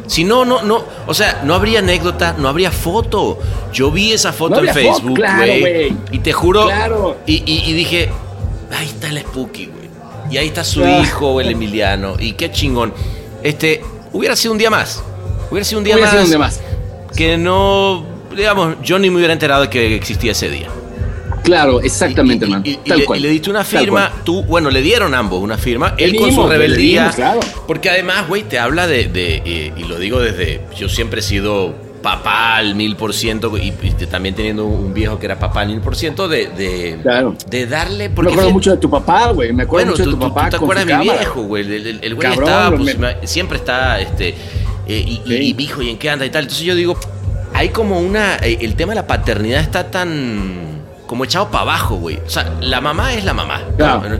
[0.06, 3.40] Si no, no, no, o sea, no habría anécdota, no habría foto.
[3.72, 5.60] Yo vi esa foto No en Facebook, claro, güey.
[5.60, 5.96] güey.
[6.12, 7.16] y te juro, Claro.
[7.26, 8.08] y, y- y dije,
[8.78, 9.85] ahí está el Spooky, güey.
[10.30, 12.16] Y ahí está su hijo, el Emiliano.
[12.18, 12.92] Y qué chingón.
[13.42, 15.02] Este, hubiera sido un día más.
[15.50, 16.60] Hubiera sido un día, Hubiera más, sido un día más.
[17.16, 18.04] Que no,
[18.36, 20.68] digamos, yo ni me hubiera enterado de que existía ese día.
[21.44, 22.64] Claro, exactamente, Y- hermano.
[22.66, 23.18] y- y Tal le, cual.
[23.20, 26.44] y le diste una firma, tú, bueno, le dieron ambos una firma, él con dimos,
[26.44, 27.02] su le rebeldía.
[27.02, 27.40] dimos, claro.
[27.68, 31.22] Porque además, güey, te habla de, de, eh, y lo digo desde, yo siempre he
[31.22, 31.72] sido
[32.10, 33.72] papá al mil por ciento, y,
[34.08, 37.34] también teniendo un viejo que era papá al mil por ciento, de, de, Claro.
[37.48, 39.52] de darle, Me porque acuerdo fíjate- mucho de tu papá, güey.
[39.52, 40.44] Me acuerdo bueno, mucho tú, de tu papá.
[40.44, 41.62] tú te con acuerdas de mi cámara, viejo, güey.
[41.64, 45.54] El, el- el güey está, pues, me- me- siempre está, este, eh, y, Sí.
[45.58, 46.42] y hijo, ¿y en qué anda y tal?
[46.44, 46.96] Entonces yo digo,
[47.54, 51.96] hay como una, eh, el tema de la paternidad está tan, como echado para abajo,
[51.96, 52.18] güey.
[52.24, 53.62] O sea, la mamá es la mamá.
[53.76, 54.18] Claro.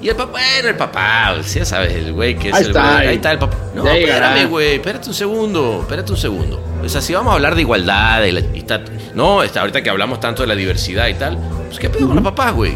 [0.00, 2.82] Y el papá, bueno, el papá, ya sabes, el güey que es Ahí el está,
[2.82, 2.96] güey.
[3.02, 3.08] ahí.
[3.08, 3.56] Ahí está el papá.
[3.74, 4.28] No, Ya llegará.
[4.28, 6.62] espérame, güey, espérate un segundo, espérate un segundo.
[6.82, 8.80] O sea, si vamos a hablar de igualdad, de la- y está-
[9.14, 11.36] no, está, ahorita que hablamos tanto de la diversidad y tal,
[11.66, 12.74] pues qué pedo con los papás, güey.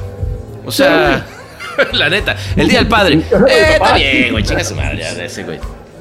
[0.67, 1.25] O sea,
[1.93, 3.15] la neta, el día del padre.
[3.49, 5.59] Eh, está bien, güey, chinga su madre, ya, ese güey.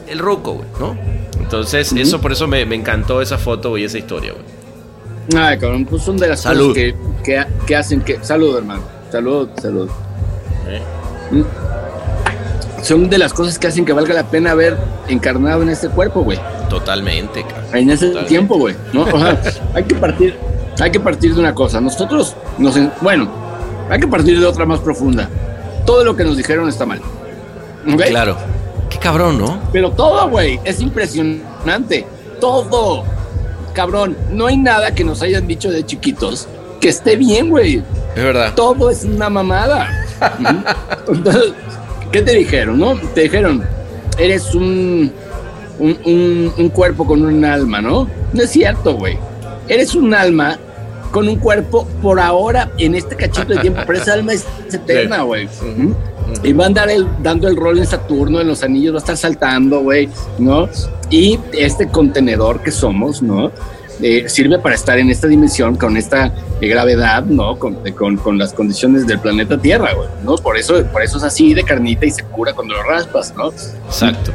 [0.07, 0.97] El ruco, güey, ¿no?
[1.39, 5.41] Entonces, eso por eso me, me encantó esa foto güey, esa historia, güey.
[5.41, 6.69] Ay, cabrón, pues son de las Salud.
[6.73, 8.19] cosas que, que, que hacen que.
[8.21, 8.81] Salud, hermano.
[9.09, 9.89] Salud, salud.
[10.67, 10.81] ¿Eh?
[12.81, 14.77] Son de las cosas que hacen que valga la pena haber
[15.07, 16.37] encarnado en este cuerpo, güey.
[16.69, 17.65] Totalmente, cabrón.
[17.73, 18.29] En ese Totalmente.
[18.29, 18.75] tiempo, güey.
[18.91, 19.03] ¿no?
[19.03, 19.39] O sea,
[19.73, 20.35] hay que partir,
[20.79, 21.79] hay que partir de una cosa.
[21.79, 23.29] Nosotros nos, en- bueno,
[23.89, 25.29] hay que partir de otra más profunda.
[25.85, 26.99] Todo lo que nos dijeron está mal.
[28.07, 28.35] Claro.
[28.89, 29.59] Qué cabrón, ¿no?
[29.71, 32.05] Pero todo, güey, es impresionante.
[32.41, 33.03] Todo.
[33.73, 36.47] Cabrón, no hay nada que nos hayan dicho de chiquitos
[36.81, 37.77] que esté bien, güey.
[38.15, 38.53] Es verdad.
[38.55, 40.02] Todo es una mamada.
[41.07, 41.53] Entonces,
[42.11, 42.95] ¿qué te dijeron, no?
[43.13, 43.63] Te dijeron,
[44.17, 45.11] eres un,
[45.79, 48.07] un, un- un cuerpo con un alma, ¿no?
[48.33, 49.17] No es cierto, güey.
[49.67, 50.57] Eres un alma
[51.11, 55.21] con un cuerpo por ahora en este cachito de tiempo, pero esa alma es eterna,
[55.23, 55.47] güey.
[56.43, 58.99] Y va a andar el- dando el rol en Saturno, en los anillos, va a
[58.99, 60.09] estar saltando, güey,
[60.39, 60.67] ¿no?
[61.11, 63.51] Y este contenedor que somos, ¿no?
[64.03, 67.57] Eh, sirve para estar en esta dimensión con esta eh, gravedad, ¿no?
[67.57, 70.35] Con, con, con las condiciones del planeta Tierra, güey, ¿no?
[70.35, 73.47] Por eso, por eso es así de carnita y se cura cuando lo raspas, ¿no?
[73.51, 74.33] Exacto.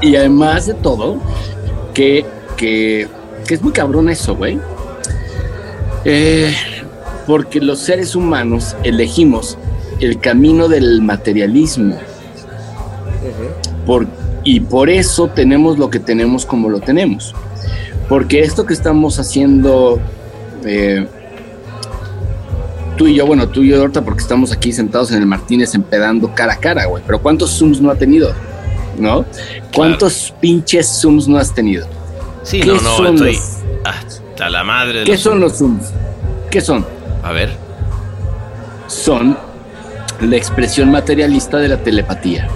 [0.00, 1.18] Y además de todo,
[1.92, 2.24] que,
[2.56, 3.08] que,
[3.46, 4.58] que es muy cabrón eso, güey.
[6.06, 6.54] Eh,
[7.26, 9.58] porque los seres humanos elegimos
[10.00, 11.98] el camino del materialismo.
[13.84, 14.06] Por,
[14.44, 17.34] y por eso tenemos lo que tenemos como lo tenemos.
[18.10, 19.98] Porque esto que estamos haciendo,
[20.64, 21.06] eh,
[22.98, 25.74] tú y yo, bueno, tú y yo ahorita porque estamos aquí sentados en el Martínez
[25.74, 27.02] empedando cara a cara, güey.
[27.06, 28.32] Pero ¿cuántos Zooms no ha tenido?
[28.98, 29.24] ¿No?
[29.74, 31.86] ¿Cuántos pinches Zooms no has tenido?
[32.42, 35.56] Sí, ¿Qué no, no, son estoy los- hasta la madre de ¿Qué los- son los
[35.56, 35.84] Zooms?
[36.50, 36.84] ¿Qué son?
[37.22, 37.50] A ver.
[38.88, 39.38] Son
[40.20, 42.48] la expresión materialista de la telepatía.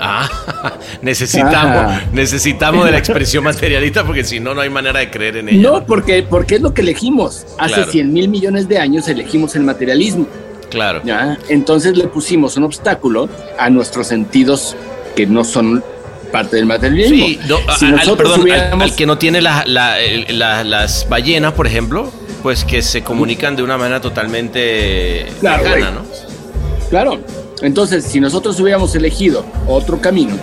[0.00, 0.28] Ah,
[1.02, 2.02] necesitamos, Ah.
[2.12, 5.62] necesitamos de la expresión materialista porque si no, no hay manera de creer en ella.
[5.70, 7.46] No, porque, porque es lo que elegimos.
[7.58, 7.90] Hace Claro.
[7.92, 10.26] 100 mil millones de años elegimos el materialismo.
[10.70, 11.00] Claro.
[11.04, 11.38] ¿ya?
[11.48, 13.28] Entonces le pusimos un obstáculo
[13.58, 14.76] a nuestros sentidos
[15.16, 15.82] que no son
[16.30, 17.26] parte del materialismo.
[17.26, 19.96] Sí, no, a- si al- nosotros perdón, al- hubiéramos- al que no tiene la- la-
[20.28, 25.90] la- las ballenas, por ejemplo, pues que se comunican de una manera totalmente Claro, lejana.
[25.92, 26.02] ¿no?
[26.90, 27.20] Claro.
[27.62, 30.36] Entonces, si nosotros hubiéramos elegido otro camino,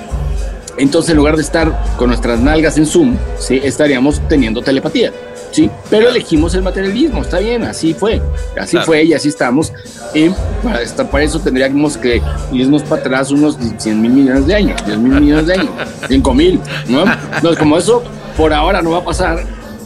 [0.78, 3.62] entonces en lugar de estar con nuestras nalgas en Zoom, ¿sí?
[3.64, 5.14] estaríamos teniendo telepatía.
[5.52, 8.22] Sí, pero elegimos el materialismo, está bien, así fue,
[8.60, 8.86] así Claro.
[8.86, 9.72] fue y así estamos.
[10.14, 10.28] Y
[10.62, 14.86] para, esta- para eso tendríamos que irnos para atrás unos 100 mil millones de años,
[14.86, 15.70] 10 mil millones de años,
[16.10, 16.60] 5 mil,
[16.90, 17.06] ¿no?
[17.36, 18.04] Entonces, como eso
[18.36, 19.46] por ahora no va a pasar,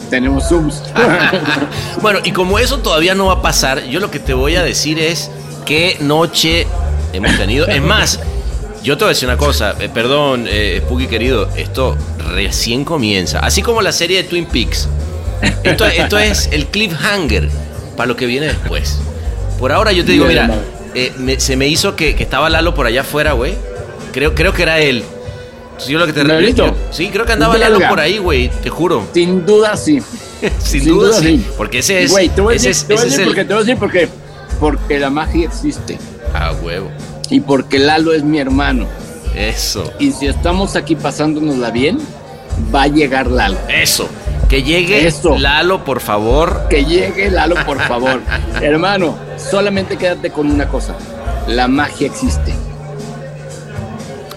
[0.09, 0.81] tenemos Zooms.
[2.01, 4.63] Bueno, y como eso todavía no va a pasar, yo lo que te voy a
[4.63, 5.29] decir es
[5.65, 6.65] qué noche
[7.13, 7.67] hemos tenido.
[7.67, 8.19] Es más,
[8.83, 11.97] yo te voy a decir una cosa, eh, perdón, eh, Spooky querido, esto
[12.33, 13.39] recién comienza.
[13.39, 14.87] Así como la serie de Twin Peaks.
[15.63, 17.49] Esto, esto es el cliffhanger
[17.95, 18.99] para lo que viene después.
[19.57, 20.49] Por ahora yo te digo, mira,
[20.95, 23.53] eh, me- se me hizo que, que estaba Lalo por allá afuera, güey.
[24.11, 25.03] Creo, creo que era él.
[25.87, 27.57] Yo lo que te yo- Sí, creo que andaba.
[27.57, 29.07] Lalo por ahí, güey, te juro.
[29.13, 30.01] Sin duda, sí.
[30.59, 31.27] Sin, Sin duda, duda, sí.
[31.37, 31.45] sí.
[31.57, 32.11] Porque ese es.
[32.11, 33.53] Güey, te voy a decir, es- te voy a ese es decir el- porque, te
[33.53, 34.09] voy a decir porque,
[34.59, 35.97] porque la magia existe
[36.33, 36.89] Ah, huevo.
[37.29, 38.85] y porque Lalo es mi hermano.
[39.35, 39.91] Eso.
[39.99, 41.99] Y si estamos aquí pasándonosla bien,
[42.73, 43.57] va a llegar Lalo.
[43.67, 44.09] Eso.
[44.47, 45.37] Que llegue Eso.
[45.37, 46.67] Lalo, por favor.
[46.69, 48.19] Que llegue Lalo, por favor.
[48.61, 50.95] Hermano, solamente quédate con una cosa.
[51.47, 52.55] La magia existe.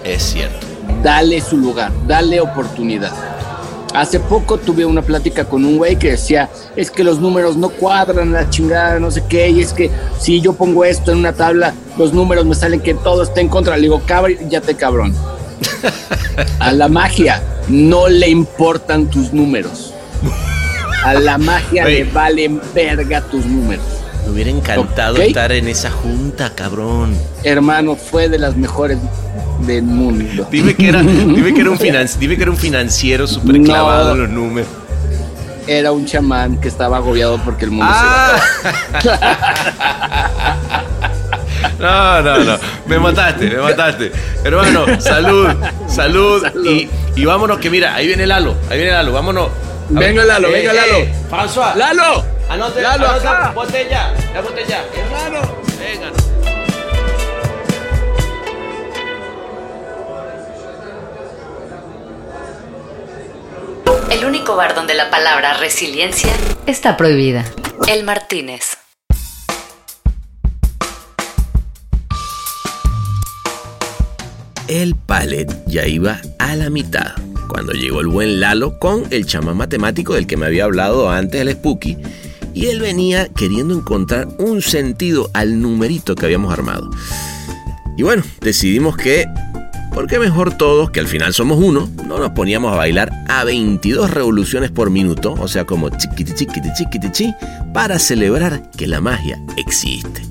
[0.05, 0.67] Es cierto.
[1.03, 3.13] Dale su lugar, dale oportunidad.
[3.95, 7.69] Hace poco tuve una plática con un güey que decía, es que los números no
[7.69, 11.35] cuadran, la chingada, no sé qué, y es que si yo pongo esto en una
[11.35, 13.77] tabla, los números me salen que todo está en contra.
[13.77, 15.15] Le digo, cállate cabrón.
[16.59, 19.93] A la magia no le importan tus números.
[21.05, 22.05] A la magia Oye.
[22.05, 23.85] le valen verga tus números.
[24.25, 27.15] Me hubiera encantado estar en esa junta, cabrón.
[27.43, 28.99] Hermano, fue de las mejores
[29.67, 30.47] del mundo.
[30.51, 33.65] Dime que era, dime que era un finan- dime que era un financiero súper No.
[33.65, 34.69] clavado en los números.
[35.67, 38.37] Era un chamán que estaba agobiado porque el mundo Ah.
[41.79, 42.59] No, no, no.
[42.87, 44.13] Me mataste, me mataste.
[44.45, 45.49] Hermano, salud,
[45.89, 46.43] salud.
[46.43, 46.67] Salud.
[46.67, 48.55] Y, y vámonos, que mira, ahí viene Lalo.
[48.71, 49.49] Ahí viene Lalo, vámonos.
[49.89, 50.99] Venga, Lalo, venga, Lalo.
[51.31, 51.53] François.
[51.53, 51.75] se va.
[51.77, 52.25] ¡Lalo!
[52.49, 53.53] Anote, Lalo, anote, acá.
[53.55, 54.85] botella, la botella.
[54.95, 55.41] ¡Hermano!
[55.79, 56.11] Venga.
[64.13, 66.31] El único bar donde la palabra resiliencia
[66.67, 67.47] está prohibida.
[67.89, 68.77] El Martínez.
[74.69, 77.13] El palet ya iba a la mitad
[77.49, 81.41] cuando llegó el buen Lalo con el chamán matemático del que me había hablado antes,
[81.41, 81.97] el Spooky,
[82.53, 86.91] y él venía queriendo encontrar un sentido al numerito que habíamos armado.
[87.97, 89.25] Y bueno, decidimos que,
[89.93, 93.45] ¿por qué mejor todos, que al final somos uno, no nos poníamos a bailar a
[93.45, 97.35] 22 revoluciones por minuto, o sea, como chiquiti chiquiti chiquiti chi,
[97.73, 100.23] para celebrar que la magia existe?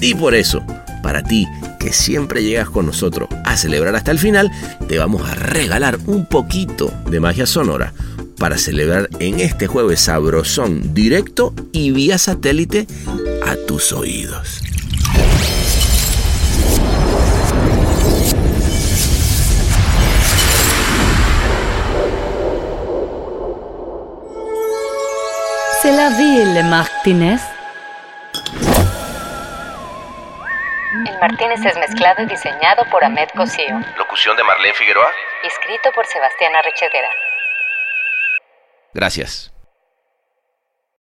[0.00, 0.62] Y por eso,
[1.02, 1.46] para ti
[1.78, 4.50] que siempre llegas con nosotros a celebrar hasta el final,
[4.88, 7.92] te vamos a regalar un poquito de magia sonora
[8.38, 12.86] para celebrar en este jueves sabrosón directo y vía satélite
[13.44, 14.62] a tus oídos.
[25.86, 27.40] C'est la vie, le Martínez.
[31.06, 33.78] El Martínez es mezclado y diseñado por Ahmed Cosío.
[33.96, 35.08] Locución de Marlene Figueroa.
[35.44, 37.08] Escrito por Sebastián Arrechedera.
[38.94, 39.52] Gracias.